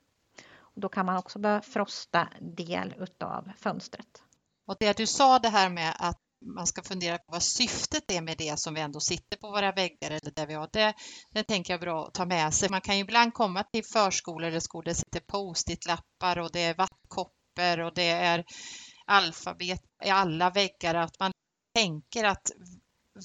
[0.58, 4.22] Och då kan man också behöva frosta del utav fönstret.
[4.66, 8.20] Och det du sa det här med att man ska fundera på vad syftet är
[8.20, 10.94] med det som vi ändå sitter på våra väggar eller där vi har det.
[11.30, 12.68] Det tänker jag är bra att ta med sig.
[12.70, 16.60] Man kan ju ibland komma till förskolor eller skolor där det sitter post-it-lappar och det
[16.60, 18.44] är vattkoppor och det är
[19.06, 20.94] alfabet i alla väggar.
[20.94, 21.32] Att man
[21.74, 22.50] tänker att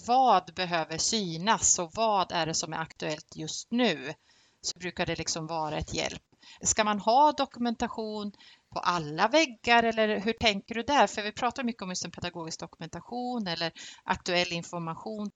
[0.07, 4.13] vad behöver synas och vad är det som är aktuellt just nu?
[4.61, 6.21] Så brukar det liksom vara ett hjälp.
[6.61, 8.31] Ska man ha dokumentation
[8.75, 11.07] på alla väggar eller hur tänker du där?
[11.07, 13.71] För vi pratar mycket om just en pedagogisk dokumentation eller
[14.03, 15.31] aktuell information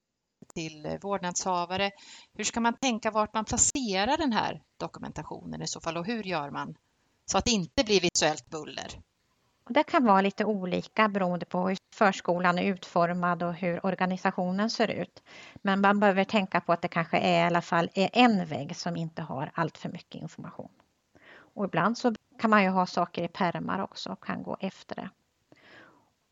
[0.54, 1.91] till vårdnadshavare.
[2.34, 6.23] Hur ska man tänka vart man placerar den här dokumentationen i så fall och hur
[6.23, 6.75] gör man
[7.25, 9.02] så att det inte blir visuellt buller?
[9.69, 14.88] Det kan vara lite olika beroende på hur förskolan är utformad och hur organisationen ser
[14.88, 15.23] ut.
[15.62, 18.75] Men man behöver tänka på att det kanske är i alla fall är en vägg
[18.75, 20.69] som inte har allt för mycket information.
[21.59, 24.95] Och ibland så kan man ju ha saker i pärmar också och kan gå efter
[24.95, 25.09] det.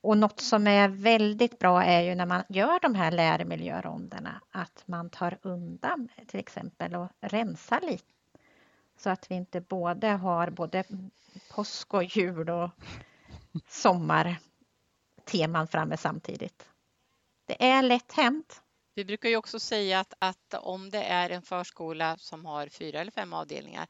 [0.02, 4.84] Och något som är väldigt bra är ju när man gör de här lärmiljöronderna att
[4.86, 8.04] man tar undan till exempel och rensar lite.
[8.98, 10.84] Så att vi inte både har både
[11.52, 12.70] påsk och jul och
[13.68, 16.70] sommarteman framme samtidigt.
[17.46, 18.62] Det är lätt hänt
[18.96, 23.00] Vi brukar ju också säga att, att om det är en förskola som har fyra
[23.00, 23.88] eller fem avdelningar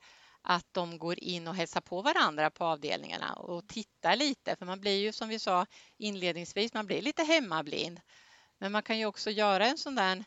[0.50, 4.56] att de går in och hälsar på varandra på avdelningarna och tittar lite.
[4.56, 5.66] För man blir ju som vi sa
[5.98, 8.00] inledningsvis, man blir lite hemmablind.
[8.58, 10.24] Men man kan ju också göra en sån där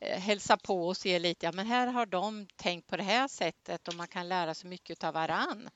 [0.00, 3.28] eh, hälsa på och se lite, ja men här har de tänkt på det här
[3.28, 5.68] sättet och man kan lära sig mycket av varann.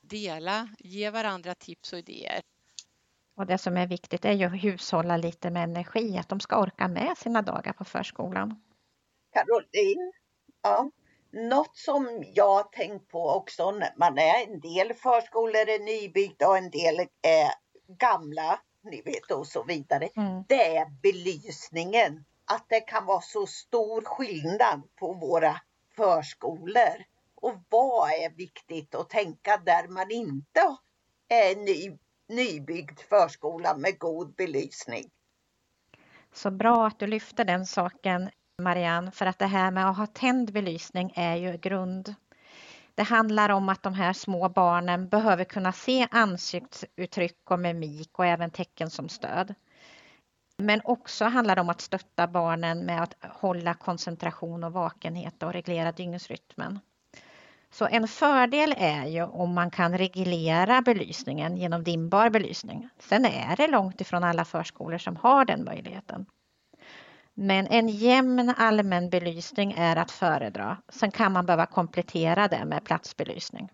[0.00, 2.42] Dela, ge varandra tips och idéer.
[3.36, 6.60] Och det som är viktigt är ju att hushålla lite med energi, att de ska
[6.62, 8.62] orka med sina dagar på förskolan.
[9.32, 10.12] Caroline,
[10.62, 10.90] ja,
[11.32, 16.58] något som jag tänkt på också när man är en del förskolor är nybyggda och
[16.58, 17.50] en del är
[17.88, 20.08] gamla, ni vet och så vidare.
[20.16, 20.44] Mm.
[20.48, 22.24] Det är belysningen.
[22.44, 25.60] Att det kan vara så stor skillnad på våra
[25.96, 27.04] förskolor.
[27.34, 30.76] Och vad är viktigt att tänka där man inte
[31.28, 35.10] är ny, nybyggd förskola med god belysning?
[36.32, 38.30] Så bra att du lyfter den saken
[38.62, 42.14] Marianne, för att det här med att ha tänd belysning är ju grund.
[42.94, 48.26] Det handlar om att de här små barnen behöver kunna se ansiktsuttryck och mimik och
[48.26, 49.54] även tecken som stöd.
[50.56, 55.52] Men också handlar det om att stötta barnen med att hålla koncentration och vakenhet och
[55.52, 56.80] reglera dygnsrytmen.
[57.70, 62.88] Så en fördel är ju om man kan reglera belysningen genom dimbar belysning.
[62.98, 66.26] Sen är det långt ifrån alla förskolor som har den möjligheten.
[67.38, 70.76] Men en jämn allmän belysning är att föredra.
[70.88, 73.68] Sen kan man behöva komplettera det med platsbelysning.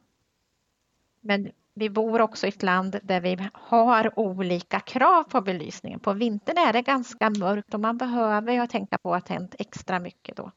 [1.21, 6.01] Men vi bor också i ett land där vi har olika krav på belysningen.
[6.01, 9.99] På vintern är det ganska mörkt och man behöver ju tänka på att tänt extra
[9.99, 10.51] mycket då.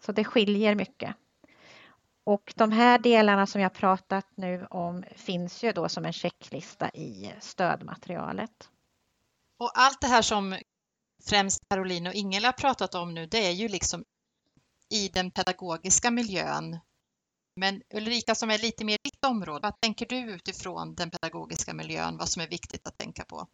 [0.00, 1.14] Så det skiljer mycket.
[2.24, 6.90] Och de här delarna som jag pratat nu om finns ju då som en checklista
[6.90, 8.70] i stödmaterialet.
[9.58, 10.56] Och allt det här som
[11.24, 14.04] främst Caroline och Ingela pratat om nu, det är ju liksom
[14.90, 16.78] i den pedagogiska miljön.
[17.56, 22.16] Men Ulrika som är lite mer ditt område, vad tänker du utifrån den pedagogiska miljön,
[22.16, 23.46] vad som är viktigt att tänka på?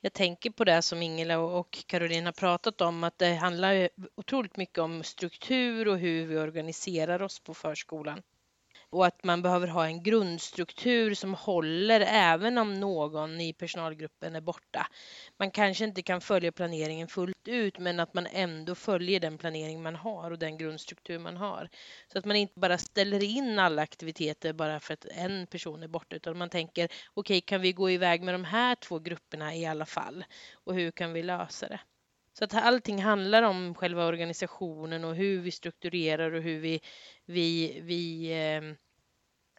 [0.00, 4.56] Jag tänker på det som Ingela och Caroline har pratat om, att det handlar otroligt
[4.56, 8.22] mycket om struktur och hur vi organiserar oss på förskolan
[8.90, 14.40] och att man behöver ha en grundstruktur som håller även om någon i personalgruppen är
[14.40, 14.86] borta.
[15.38, 19.82] Man kanske inte kan följa planeringen fullt ut men att man ändå följer den planering
[19.82, 21.68] man har och den grundstruktur man har.
[22.12, 25.88] Så att man inte bara ställer in alla aktiviteter bara för att en person är
[25.88, 29.54] borta utan man tänker okej okay, kan vi gå iväg med de här två grupperna
[29.54, 31.80] i alla fall och hur kan vi lösa det?
[32.38, 36.80] Så att allting handlar om själva organisationen och hur vi strukturerar och hur vi,
[37.24, 38.62] vi, vi eh,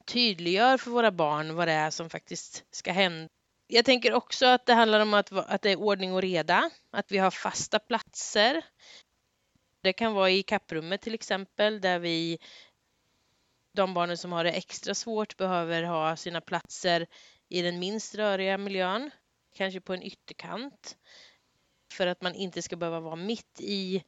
[0.05, 3.29] tydliggör för våra barn vad det är som faktiskt ska hända.
[3.67, 7.11] Jag tänker också att det handlar om att, att det är ordning och reda, att
[7.11, 8.65] vi har fasta platser.
[9.81, 12.39] Det kan vara i kapprummet till exempel där vi
[13.73, 17.07] de barnen som har det extra svårt behöver ha sina platser
[17.49, 19.11] i den minst röriga miljön,
[19.55, 20.97] kanske på en ytterkant
[21.93, 24.04] för att man inte ska behöva vara mitt i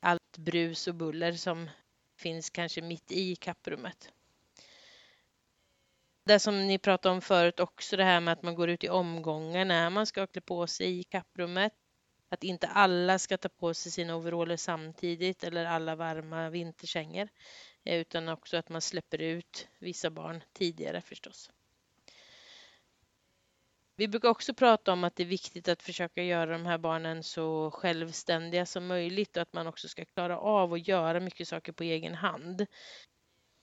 [0.00, 1.70] allt brus och buller som
[2.16, 4.12] finns kanske mitt i kapprummet.
[6.24, 8.88] Det som ni pratade om förut också, det här med att man går ut i
[8.88, 11.72] omgångar när man ska klä på sig i kapprummet.
[12.28, 17.28] Att inte alla ska ta på sig sina overaller samtidigt eller alla varma vinterkängor.
[17.84, 21.50] Eh, utan också att man släpper ut vissa barn tidigare förstås.
[23.98, 27.22] Vi brukar också prata om att det är viktigt att försöka göra de här barnen
[27.22, 31.72] så självständiga som möjligt och att man också ska klara av att göra mycket saker
[31.72, 32.66] på egen hand.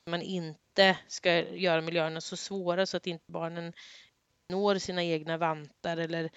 [0.06, 3.74] Man inte ska göra miljöerna så svåra så att inte barnen
[4.50, 6.30] når sina egna vantar eller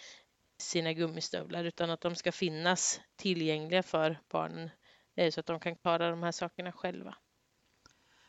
[0.58, 4.70] sina gummistövlar utan att de ska finnas tillgängliga för barnen
[5.16, 7.16] eh, så att de kan klara de här sakerna själva.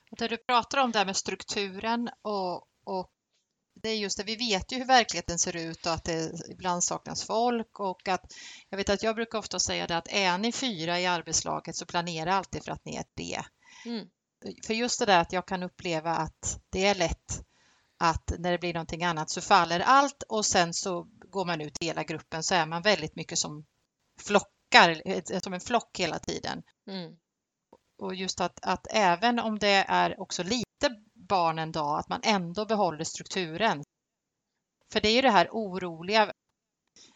[0.10, 3.12] Det du pratar om där med strukturen och, och
[3.82, 6.84] det är just det, vi vet ju hur verkligheten ser ut och att det ibland
[6.84, 8.34] saknas folk och att
[8.70, 11.86] jag vet att jag brukar ofta säga det att är ni fyra i arbetslaget så
[11.86, 13.42] planera alltid för att ni är tre.
[13.86, 14.08] Mm.
[14.66, 17.44] För just det där att jag kan uppleva att det är lätt
[17.98, 21.78] att när det blir någonting annat så faller allt och sen så går man ut
[21.82, 23.66] i hela gruppen så är man väldigt mycket som
[24.20, 26.64] flockar, som en flock hela tiden.
[26.88, 27.18] Mm.
[27.98, 30.96] Och just att, att även om det är också lite
[31.28, 33.84] barn en dag, att man ändå behåller strukturen.
[34.92, 36.34] För det är ju det här oroliga.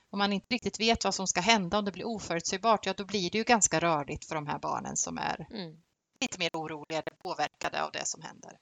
[0.10, 3.06] Om man inte riktigt vet vad som ska hända, om det blir oförutsägbart, ja då
[3.06, 5.82] blir det ju ganska rörigt för de här barnen som är mm.
[6.20, 8.60] lite mer oroliga eller påverkade av det som händer.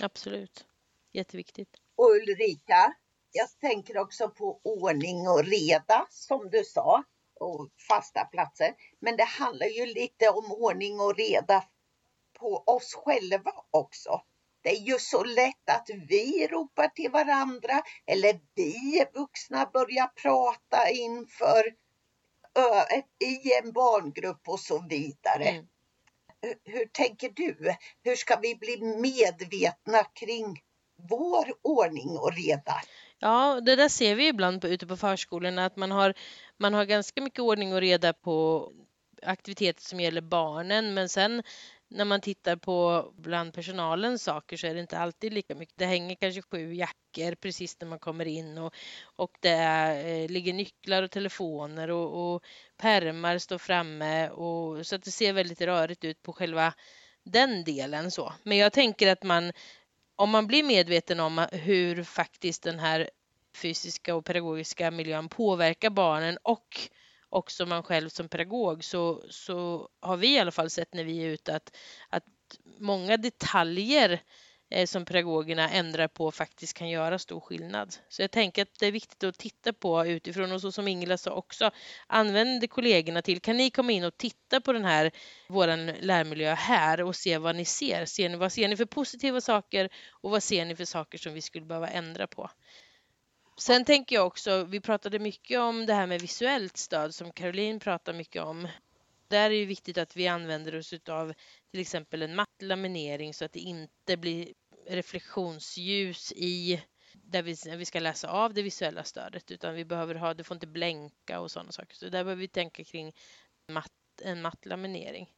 [0.00, 0.66] Absolut.
[1.12, 1.68] Jätteviktigt.
[1.96, 2.94] Och Ulrika,
[3.32, 7.04] jag tänker också på ordning och reda som du sa.
[7.40, 8.74] och fasta platser.
[8.98, 11.64] Men det handlar ju lite om ordning och reda
[12.32, 14.22] på oss själva också.
[14.64, 20.90] Det är ju så lätt att vi ropar till varandra eller vi vuxna börjar prata
[20.90, 21.74] inför
[23.24, 25.44] i en barngrupp och så vidare.
[25.44, 25.66] Mm.
[26.64, 27.74] Hur tänker du?
[28.02, 30.62] Hur ska vi bli medvetna kring
[31.08, 32.74] vår ordning och reda?
[33.18, 36.14] Ja, det där ser vi ibland på, ute på förskolorna att man har,
[36.56, 38.68] man har ganska mycket ordning och reda på
[39.22, 41.42] aktiviteter som gäller barnen men sen
[41.94, 45.78] när man tittar på bland personalens saker så är det inte alltid lika mycket.
[45.78, 48.74] Det hänger kanske sju jackor precis när man kommer in och,
[49.16, 52.44] och det är, ligger nycklar och telefoner och, och
[52.76, 56.74] pärmar står framme och så att det ser väldigt rörigt ut på själva
[57.24, 58.32] den delen så.
[58.42, 59.52] Men jag tänker att man
[60.16, 63.10] om man blir medveten om hur faktiskt den här
[63.56, 66.90] fysiska och pedagogiska miljön påverkar barnen och
[67.34, 71.18] också man själv som pedagog så, så har vi i alla fall sett när vi
[71.18, 71.76] är ute att,
[72.08, 72.24] att
[72.78, 74.22] många detaljer
[74.70, 77.96] eh, som pedagogerna ändrar på faktiskt kan göra stor skillnad.
[78.08, 81.18] Så jag tänker att det är viktigt att titta på utifrån och så som Ingela
[81.18, 81.70] sa också,
[82.06, 85.10] använd kollegorna till, kan ni komma in och titta på den här,
[85.48, 88.04] våran lärmiljö här och se vad ni ser?
[88.04, 91.34] ser ni, vad ser ni för positiva saker och vad ser ni för saker som
[91.34, 92.50] vi skulle behöva ändra på?
[93.56, 97.80] Sen tänker jag också, vi pratade mycket om det här med visuellt stöd som Caroline
[97.80, 98.68] pratar mycket om.
[99.28, 101.34] Där är det viktigt att vi använder oss av
[101.70, 104.52] till exempel en matt laminering så att det inte blir
[104.86, 106.82] reflektionsljus i
[107.12, 110.54] där vi, vi ska läsa av det visuella stödet utan vi behöver ha, det får
[110.54, 111.94] inte blänka och sådana saker.
[111.94, 113.12] Så där behöver vi tänka kring
[113.68, 113.92] matt,
[114.22, 115.32] en matt laminering.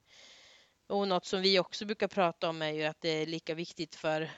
[0.86, 3.94] Och något som vi också brukar prata om är ju att det är lika viktigt
[3.94, 4.30] för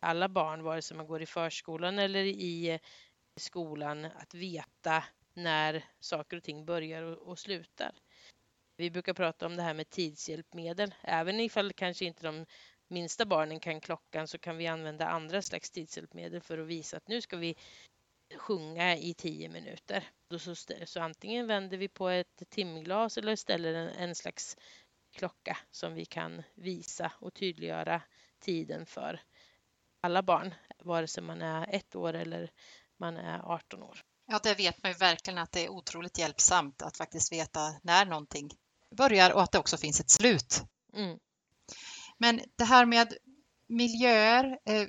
[0.00, 2.80] alla barn, vare sig man går i förskolan eller i
[3.36, 7.94] skolan att veta när saker och ting börjar och, slutar.
[8.76, 10.94] Vi brukar prata om det här med tidshjälpmedel.
[11.02, 12.46] Även ifall kanske inte de
[12.88, 17.08] minsta barnen kan klockan så kan vi använda andra slags tidshjälpmedel för att visa att
[17.08, 17.56] nu ska vi
[18.36, 20.04] sjunga i tio minuter.
[20.38, 20.54] Så,
[20.86, 24.56] så antingen vänder vi på ett timglas eller ställer en, en slags
[25.12, 28.02] klocka som vi kan visa och tydliggöra
[28.38, 29.20] tiden för
[30.00, 32.50] alla barn, vare sig man är ett år eller
[33.00, 34.00] man är 18 år.
[34.26, 38.06] Ja, det vet man ju verkligen att det är otroligt hjälpsamt att faktiskt veta när
[38.06, 38.50] någonting
[38.96, 40.62] börjar och att det också finns ett slut.
[40.94, 41.18] Mm.
[42.18, 43.14] Men det här med
[43.68, 44.86] miljöer, eh,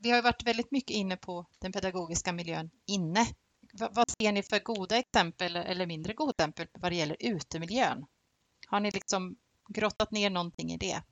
[0.00, 3.26] vi har ju varit väldigt mycket inne på den pedagogiska miljön inne.
[3.72, 8.06] vad ser ni för goda exempel eller mindre goda exempel vad det gäller utemiljön?
[8.66, 9.36] Har ni liksom
[9.68, 11.02] grottat ner någonting i det?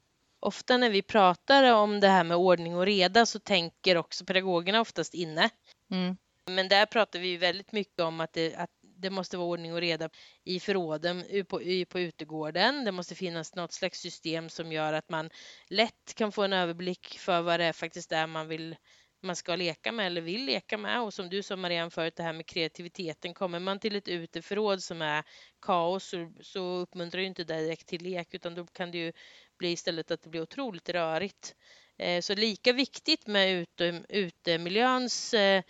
[0.41, 4.81] Ofta när vi pratar om det här med ordning och reda så tänker också pedagogerna
[4.81, 5.51] oftast inne.
[5.91, 6.17] Mm.
[6.47, 9.81] Men där pratar vi väldigt mycket om att det, att det måste vara ordning och
[9.81, 10.11] reda
[10.45, 12.85] i förråden på, på utegården.
[12.85, 15.31] Det måste finnas något slags system som gör att man
[15.69, 18.77] lätt kan få en överblick för vad det är faktiskt är man vill
[19.25, 21.03] man ska leka med eller vill leka med.
[21.03, 23.35] Och som du sa Marianne förut, det här med kreativiteten.
[23.35, 25.25] Kommer man till ett uteförråd som är
[25.63, 29.13] kaos så, så uppmuntrar ju inte det direkt till lek utan då kan det ju
[29.59, 31.55] bli istället att det blir otroligt rörigt.
[31.99, 35.63] Eh, så lika viktigt med ute, utemiljöns eh,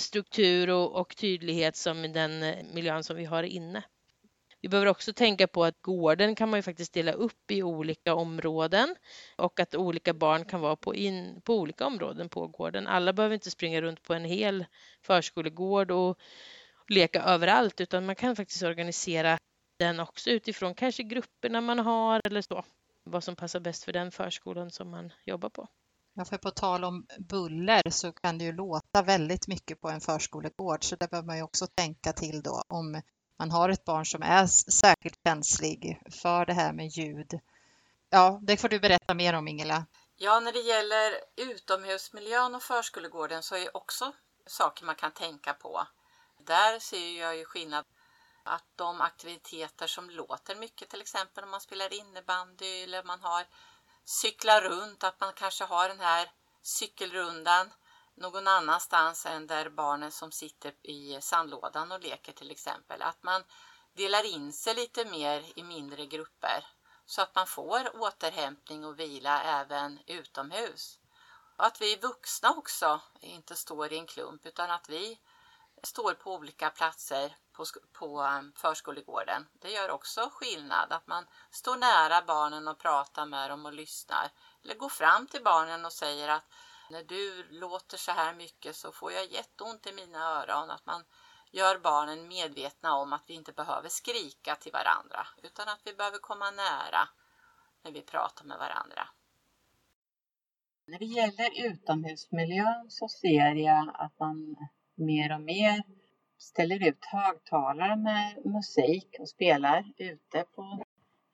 [0.00, 3.82] struktur och, och tydlighet som i den eh, miljön som vi har inne.
[4.60, 8.14] Vi behöver också tänka på att gården kan man ju faktiskt dela upp i olika
[8.14, 8.96] områden
[9.36, 12.86] och att olika barn kan vara på, in, på olika områden på gården.
[12.86, 14.64] Alla behöver inte springa runt på en hel
[15.02, 16.18] förskolegård och
[16.88, 19.38] leka överallt utan man kan faktiskt organisera
[19.78, 22.64] den också utifrån kanske grupperna man har eller så.
[23.04, 25.68] Vad som passar bäst för den förskolan som man jobbar på.
[26.16, 30.00] Ja, för på tal om buller så kan det ju låta väldigt mycket på en
[30.00, 33.02] förskolegård så det behöver man ju också tänka till då om
[33.38, 37.40] man har ett barn som är särskilt känslig för det här med ljud.
[38.10, 39.86] Ja, det får du berätta mer om Ingela.
[40.16, 44.12] Ja, när det gäller utomhusmiljön och förskolegården så är det också
[44.46, 45.86] saker man kan tänka på.
[46.38, 47.84] Där ser jag ju skillnad
[48.42, 53.46] att de aktiviteter som låter mycket, till exempel om man spelar innebandy eller man har
[54.04, 56.30] cykla runt, att man kanske har den här
[56.62, 57.72] cykelrundan
[58.14, 63.02] någon annanstans än där barnen som sitter i sandlådan och leker till exempel.
[63.02, 63.44] Att man
[63.92, 66.66] delar in sig lite mer i mindre grupper
[67.06, 70.98] så att man får återhämtning och vila även utomhus.
[71.56, 75.20] Och att vi vuxna också inte står i en klump utan att vi
[75.82, 79.46] står på olika platser på, på um, förskolegården.
[79.52, 84.30] Det gör också skillnad att man står nära barnen och pratar med dem och lyssnar.
[84.64, 86.44] Eller går fram till barnen och säger att
[86.90, 90.70] när du låter så här mycket så får jag jätteont i mina öron.
[90.70, 91.04] Att man
[91.50, 96.18] gör barnen medvetna om att vi inte behöver skrika till varandra utan att vi behöver
[96.18, 97.08] komma nära
[97.82, 99.08] när vi pratar med varandra.
[100.86, 104.56] När det gäller utomhusmiljön så ser jag att man
[104.94, 105.82] mer och mer
[106.44, 110.84] ställer ut högtalare med musik och spelar ute på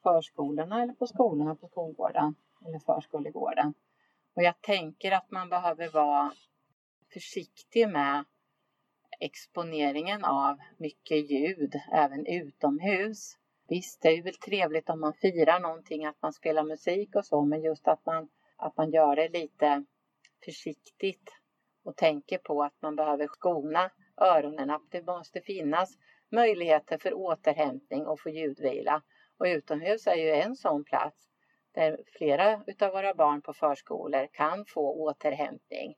[0.03, 2.35] förskolorna eller på skolorna på skolgården
[2.67, 3.75] eller förskolegården.
[4.35, 6.33] Och jag tänker att man behöver vara
[7.13, 8.25] försiktig med
[9.21, 13.37] exponeringen av mycket ljud även utomhus.
[13.69, 17.45] Visst, det är väl trevligt om man firar någonting, att man spelar musik och så,
[17.45, 19.85] men just att man, att man gör det lite
[20.45, 21.31] försiktigt
[21.85, 23.91] och tänker på att man behöver skona
[24.21, 25.99] öronen, att det måste finnas
[26.31, 29.03] möjligheter för återhämtning och för ljudvila.
[29.39, 31.29] Och utomhus är ju en sån plats
[31.73, 35.95] där flera utav våra barn på förskolor kan få återhämtning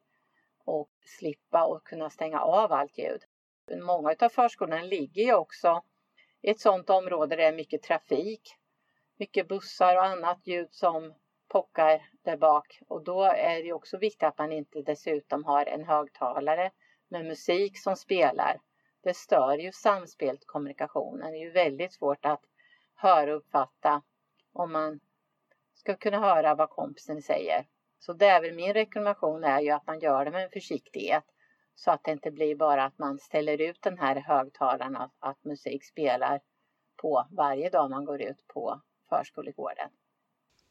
[0.65, 3.21] och slippa och kunna stänga av allt ljud.
[3.83, 5.83] Många av förskolorna ligger ju också
[6.43, 8.57] i ett sådant område där det är mycket trafik,
[9.19, 11.15] mycket bussar och annat ljud som
[11.49, 15.85] pockar där bak och då är det också viktigt att man inte dessutom har en
[15.85, 16.71] högtalare
[17.13, 18.61] med musik som spelar.
[19.03, 21.33] Det stör ju samspelt kommunikationen.
[21.33, 22.43] Det är ju väldigt svårt att
[22.95, 24.03] höra och uppfatta
[24.53, 25.01] om man
[25.75, 27.67] ska kunna höra vad kompisen säger.
[27.99, 31.25] Så det är väl min rekommendation är ju att man gör det med en försiktighet
[31.75, 35.45] så att det inte blir bara att man ställer ut den här högtalaren att, att
[35.45, 36.41] musik spelar
[36.97, 39.91] på varje dag man går ut på förskolegården.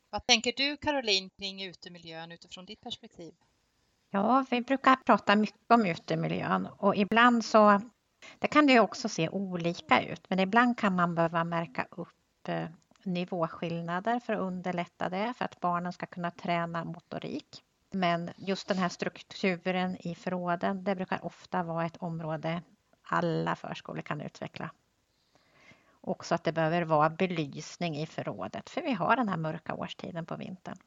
[0.10, 3.34] Vad tänker du Caroline kring utemiljön utifrån ditt perspektiv?
[4.14, 7.82] Ja, vi brukar prata mycket om utemiljön och ibland så
[8.40, 12.66] det kan det också se olika ut, men ibland kan man behöva märka upp eh,
[13.04, 17.64] nivåskillnader för att underlätta det, för att barnen ska kunna träna motorik.
[17.92, 22.62] Men just den här strukturen i förråden, det brukar ofta vara ett område
[23.04, 24.72] alla förskolor kan utveckla.
[26.02, 30.26] Också att det behöver vara belysning i förrådet, för vi har den här mörka årstiden
[30.26, 30.78] på vintern.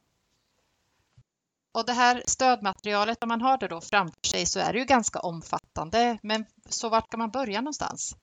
[1.75, 4.85] Och det här stödmaterialet, om man har det då framför sig så är det ju
[4.85, 6.17] ganska omfattande.
[6.23, 8.15] Men så vart kan man börja någonstans?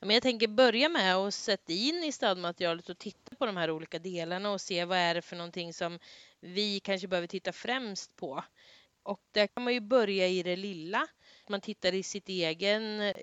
[0.00, 3.70] Men jag tänker börja med att sätta in i stödmaterialet och titta på de här
[3.70, 5.98] olika delarna och se vad är det för någonting som
[6.40, 8.44] vi kanske behöver titta främst på.
[9.02, 11.06] Och där kan man ju börja i det lilla.
[11.48, 13.14] Man tittar i sitt egen eh,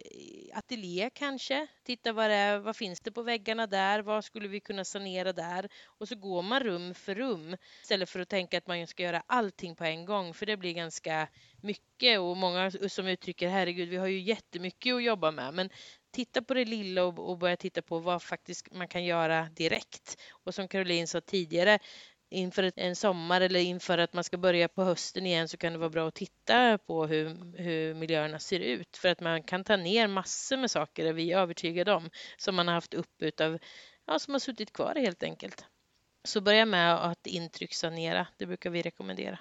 [0.54, 1.68] ateljé kanske.
[1.84, 4.00] Titta vad, det är, vad finns det på väggarna där?
[4.02, 5.70] Vad skulle vi kunna sanera där?
[5.86, 9.24] Och så går man rum för rum istället för att tänka att man ska göra
[9.28, 11.28] allting på en gång för det blir ganska
[11.62, 15.54] mycket och många som uttrycker herregud, vi har ju jättemycket att jobba med.
[15.54, 15.70] Men
[16.12, 20.22] titta på det lilla och, och börja titta på vad faktiskt man kan göra direkt.
[20.32, 21.80] Och som Caroline sa tidigare,
[22.32, 25.80] inför en sommar eller inför att man ska börja på hösten igen så kan det
[25.80, 29.78] vara bra att titta på hur, hur miljöerna ser ut för att man kan ta
[29.78, 33.60] ner massor med saker, är vi övertygade om, som man har haft upp utav,
[34.06, 35.66] ja, som har suttit kvar helt enkelt.
[36.24, 39.40] Så börja med att intryckssanera, det brukar vi rekommendera.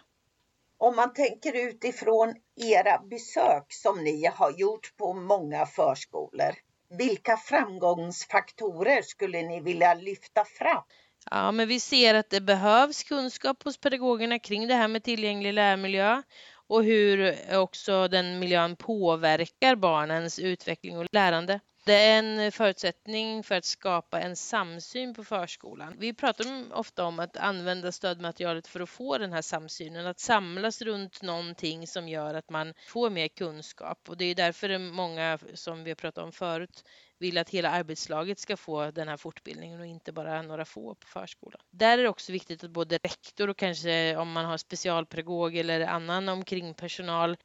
[0.79, 6.55] Om man tänker utifrån era besök som ni har gjort på många förskolor,
[6.89, 10.83] vilka framgångsfaktorer skulle ni vilja lyfta fram?
[11.31, 15.53] Ja, men vi ser att det behövs kunskap hos pedagogerna kring det här med tillgänglig
[15.55, 16.23] lärmiljö
[16.67, 21.61] och hur också den miljön påverkar barnens utveckling och lärande.
[21.85, 25.97] Det är en förutsättning för att skapa en samsyn på förskolan.
[25.99, 30.83] Vi pratar ofta om att använda stödmaterialet för att få den här samsynen, att samlas
[30.83, 34.09] runt någonting som gör att man får mer kunskap.
[34.09, 36.85] Och det är därför många, som vi har pratat om förut,
[37.21, 41.07] vill att hela arbetslaget ska få den här fortbildningen och inte bara några få på
[41.07, 41.61] förskolan.
[41.71, 45.81] Där är det också viktigt att både rektor och kanske om man har specialpedagog eller
[45.81, 47.37] annan omkringpersonal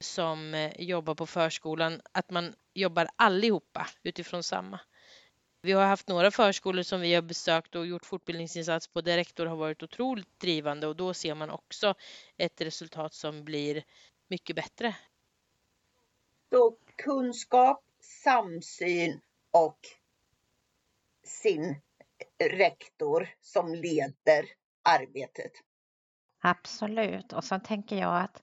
[0.00, 4.80] som eh, jobbar på förskolan, att man jobbar allihopa utifrån samma.
[5.62, 9.46] Vi har haft några förskolor som vi har besökt och gjort fortbildningsinsats på där rektor
[9.46, 11.94] har varit otroligt drivande och då ser man också
[12.36, 13.84] ett resultat som blir
[14.28, 14.96] mycket bättre.
[16.50, 19.78] Så kunskap, samsyn och
[21.24, 21.76] sin
[22.38, 24.44] rektor som leder
[24.82, 25.52] arbetet.
[26.40, 27.32] Absolut.
[27.32, 28.42] Och så tänker jag att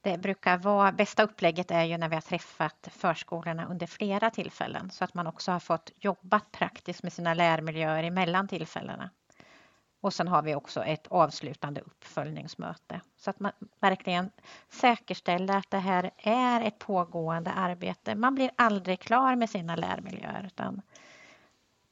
[0.00, 4.90] det brukar vara, bästa upplägget är ju när vi har träffat förskolorna under flera tillfällen
[4.90, 9.10] så att man också har fått jobba praktiskt med sina lärmiljöer emellan tillfällena.
[10.02, 14.30] Och sen har vi också ett avslutande uppföljningsmöte så att man verkligen
[14.68, 18.14] säkerställer att det här är ett pågående arbete.
[18.14, 20.82] Man blir aldrig klar med sina lärmiljöer utan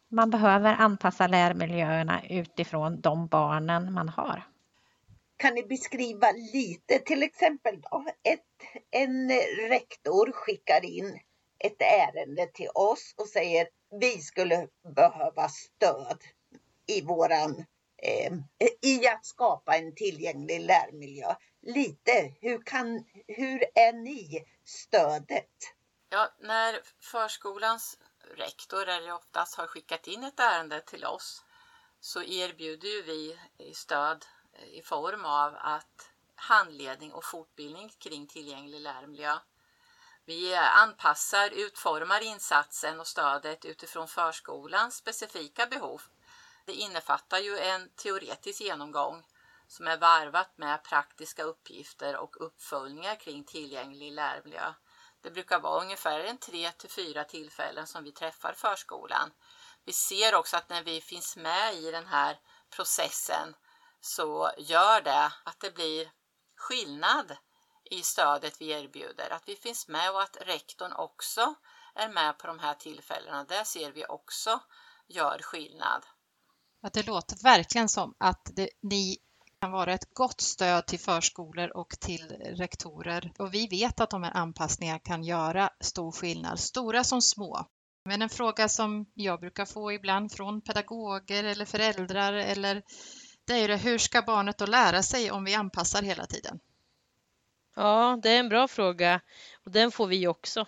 [0.09, 4.43] man behöver anpassa lärmiljöerna utifrån de barnen man har.
[5.37, 8.41] Kan ni beskriva lite, till exempel då, ett,
[8.91, 9.31] en
[9.69, 11.21] rektor skickar in
[11.59, 13.69] ett ärende till oss och säger
[14.01, 16.19] vi skulle behöva stöd
[16.87, 17.65] i våran
[18.03, 18.33] eh,
[18.83, 21.35] i att skapa en tillgänglig lärmiljö.
[21.63, 25.75] Lite, hur, kan, hur är ni stödet?
[26.09, 27.99] Ja, när förskolans
[28.37, 31.45] rektor eller oftast har skickat in ett ärende till oss
[32.01, 33.39] så erbjuder vi
[33.75, 39.39] stöd eh, i form av att handledning och fortbildning kring tillgänglig lärmiljö.
[40.25, 46.03] Vi eh, anpassar, utformar insatsen och stödet utifrån förskolans specifika behov.
[46.71, 49.25] Det innefattar ju en teoretisk genomgång
[49.67, 54.75] som är varvat med praktiska uppgifter och uppföljningar kring tillgänglig lärmiljö.
[55.21, 59.31] Det brukar vara ungefär en tre till fyra tillfällen som vi träffar förskolan.
[59.85, 62.41] Vi ser också att när vi finns med i den här
[62.71, 63.57] processen
[64.01, 66.11] så gör det att det blir
[66.57, 67.37] skillnad
[67.85, 69.31] i stödet vi erbjuder.
[69.31, 71.55] Att vi finns med och att rektorn också
[71.95, 73.45] är med på de här tillfällena.
[73.45, 74.61] Det ser vi också
[75.07, 76.07] gör skillnad.
[76.83, 79.19] Att det låter verkligen som att det, ni
[79.61, 83.33] kan vara ett gott stöd till förskolor och till rektorer.
[83.39, 87.67] Och vi vet att de här anpassningarna kan göra stor skillnad, stora som små.
[88.05, 92.83] Men en fråga som jag brukar få ibland från pedagoger eller föräldrar eller
[93.45, 96.61] det är det, hur ska barnet då lära sig om vi anpassar hela tiden?
[97.77, 99.21] Ja, det är en bra fråga
[99.65, 100.67] och den får vi också.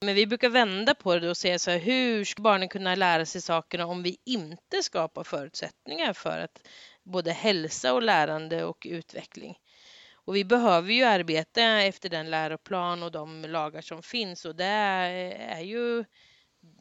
[0.00, 3.26] Men vi brukar vända på det och säga så här, hur ska barnen kunna lära
[3.26, 6.68] sig sakerna om vi inte skapar förutsättningar för att
[7.04, 9.58] både hälsa och lärande och utveckling?
[10.14, 14.64] Och vi behöver ju arbeta efter den läroplan och de lagar som finns och det
[14.64, 16.04] är ju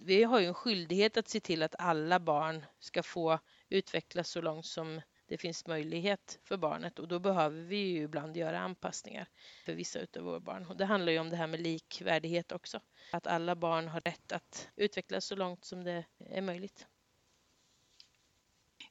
[0.06, 3.40] vi har ju en skyldighet att se till att alla barn ska få
[3.70, 8.38] utvecklas så långt som det finns möjlighet för barnet och då behöver vi ju ibland
[8.38, 9.28] göra anpassningar
[9.66, 10.66] för vissa utav våra barn.
[10.66, 12.80] Och det handlar ju om det här med likvärdighet också.
[13.12, 16.88] Att alla barn har rätt att utvecklas så långt som det är möjligt.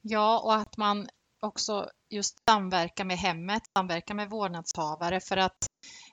[0.00, 1.08] Ja, och att man
[1.40, 5.66] också just samverkar med hemmet, samverkar med vårdnadshavare för att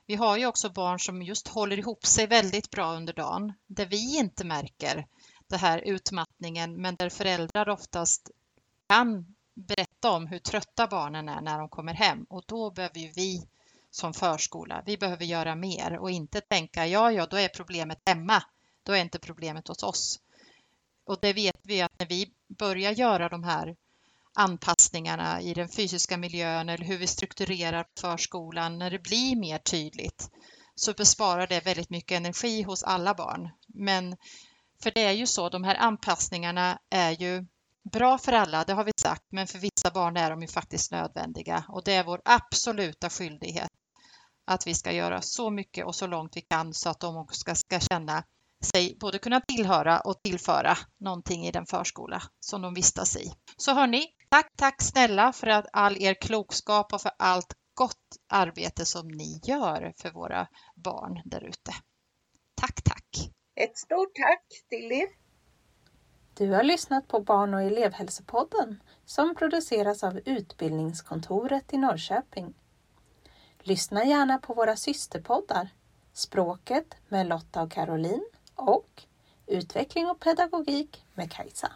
[0.06, 3.86] vi har ju också barn som just håller ihop sig väldigt bra under dagen, där
[3.86, 5.06] vi inte märker
[5.46, 8.30] den här utmattningen, men där föräldrar oftast
[8.88, 13.12] kan berätta om hur trötta barnen är när de kommer hem och då behöver ju
[13.16, 13.48] vi
[13.90, 18.42] som förskola, vi behöver göra mer och inte tänka ja, ja, då är problemet hemma.
[18.82, 20.20] Då är inte problemet hos oss.
[21.04, 23.76] Och det vet vi att när vi börjar göra de här
[24.32, 30.30] anpassningarna i den fysiska miljön eller hur vi strukturerar förskolan, när det blir mer tydligt
[30.74, 33.50] så besparar det väldigt mycket energi hos alla barn.
[33.66, 34.16] Men
[34.82, 37.46] för det är ju så, de här anpassningarna är ju
[37.92, 40.92] bra för alla, det har vi sagt, men för vissa barn är de ju faktiskt
[40.92, 43.70] nödvändiga och det är vår absoluta skyldighet
[44.46, 47.38] att vi ska göra så mycket och så långt vi kan så att de också
[47.38, 48.24] ska, ska känna
[48.64, 53.32] sig både kunna tillhöra och tillföra någonting i den förskola som de vistas i.
[53.56, 58.84] Så hörni, tack, tack snälla för att all er klokskap och för allt gott arbete
[58.84, 61.72] som ni gör för våra barn där ute.
[62.54, 63.30] Tack, tack!
[63.60, 65.23] Ett stort tack till er!
[66.36, 72.54] Du har lyssnat på Barn och elevhälsopodden som produceras av Utbildningskontoret i Norrköping.
[73.62, 75.68] Lyssna gärna på våra systerpoddar
[76.12, 79.02] Språket med Lotta och Caroline och
[79.46, 81.72] Utveckling och pedagogik med Kajsa.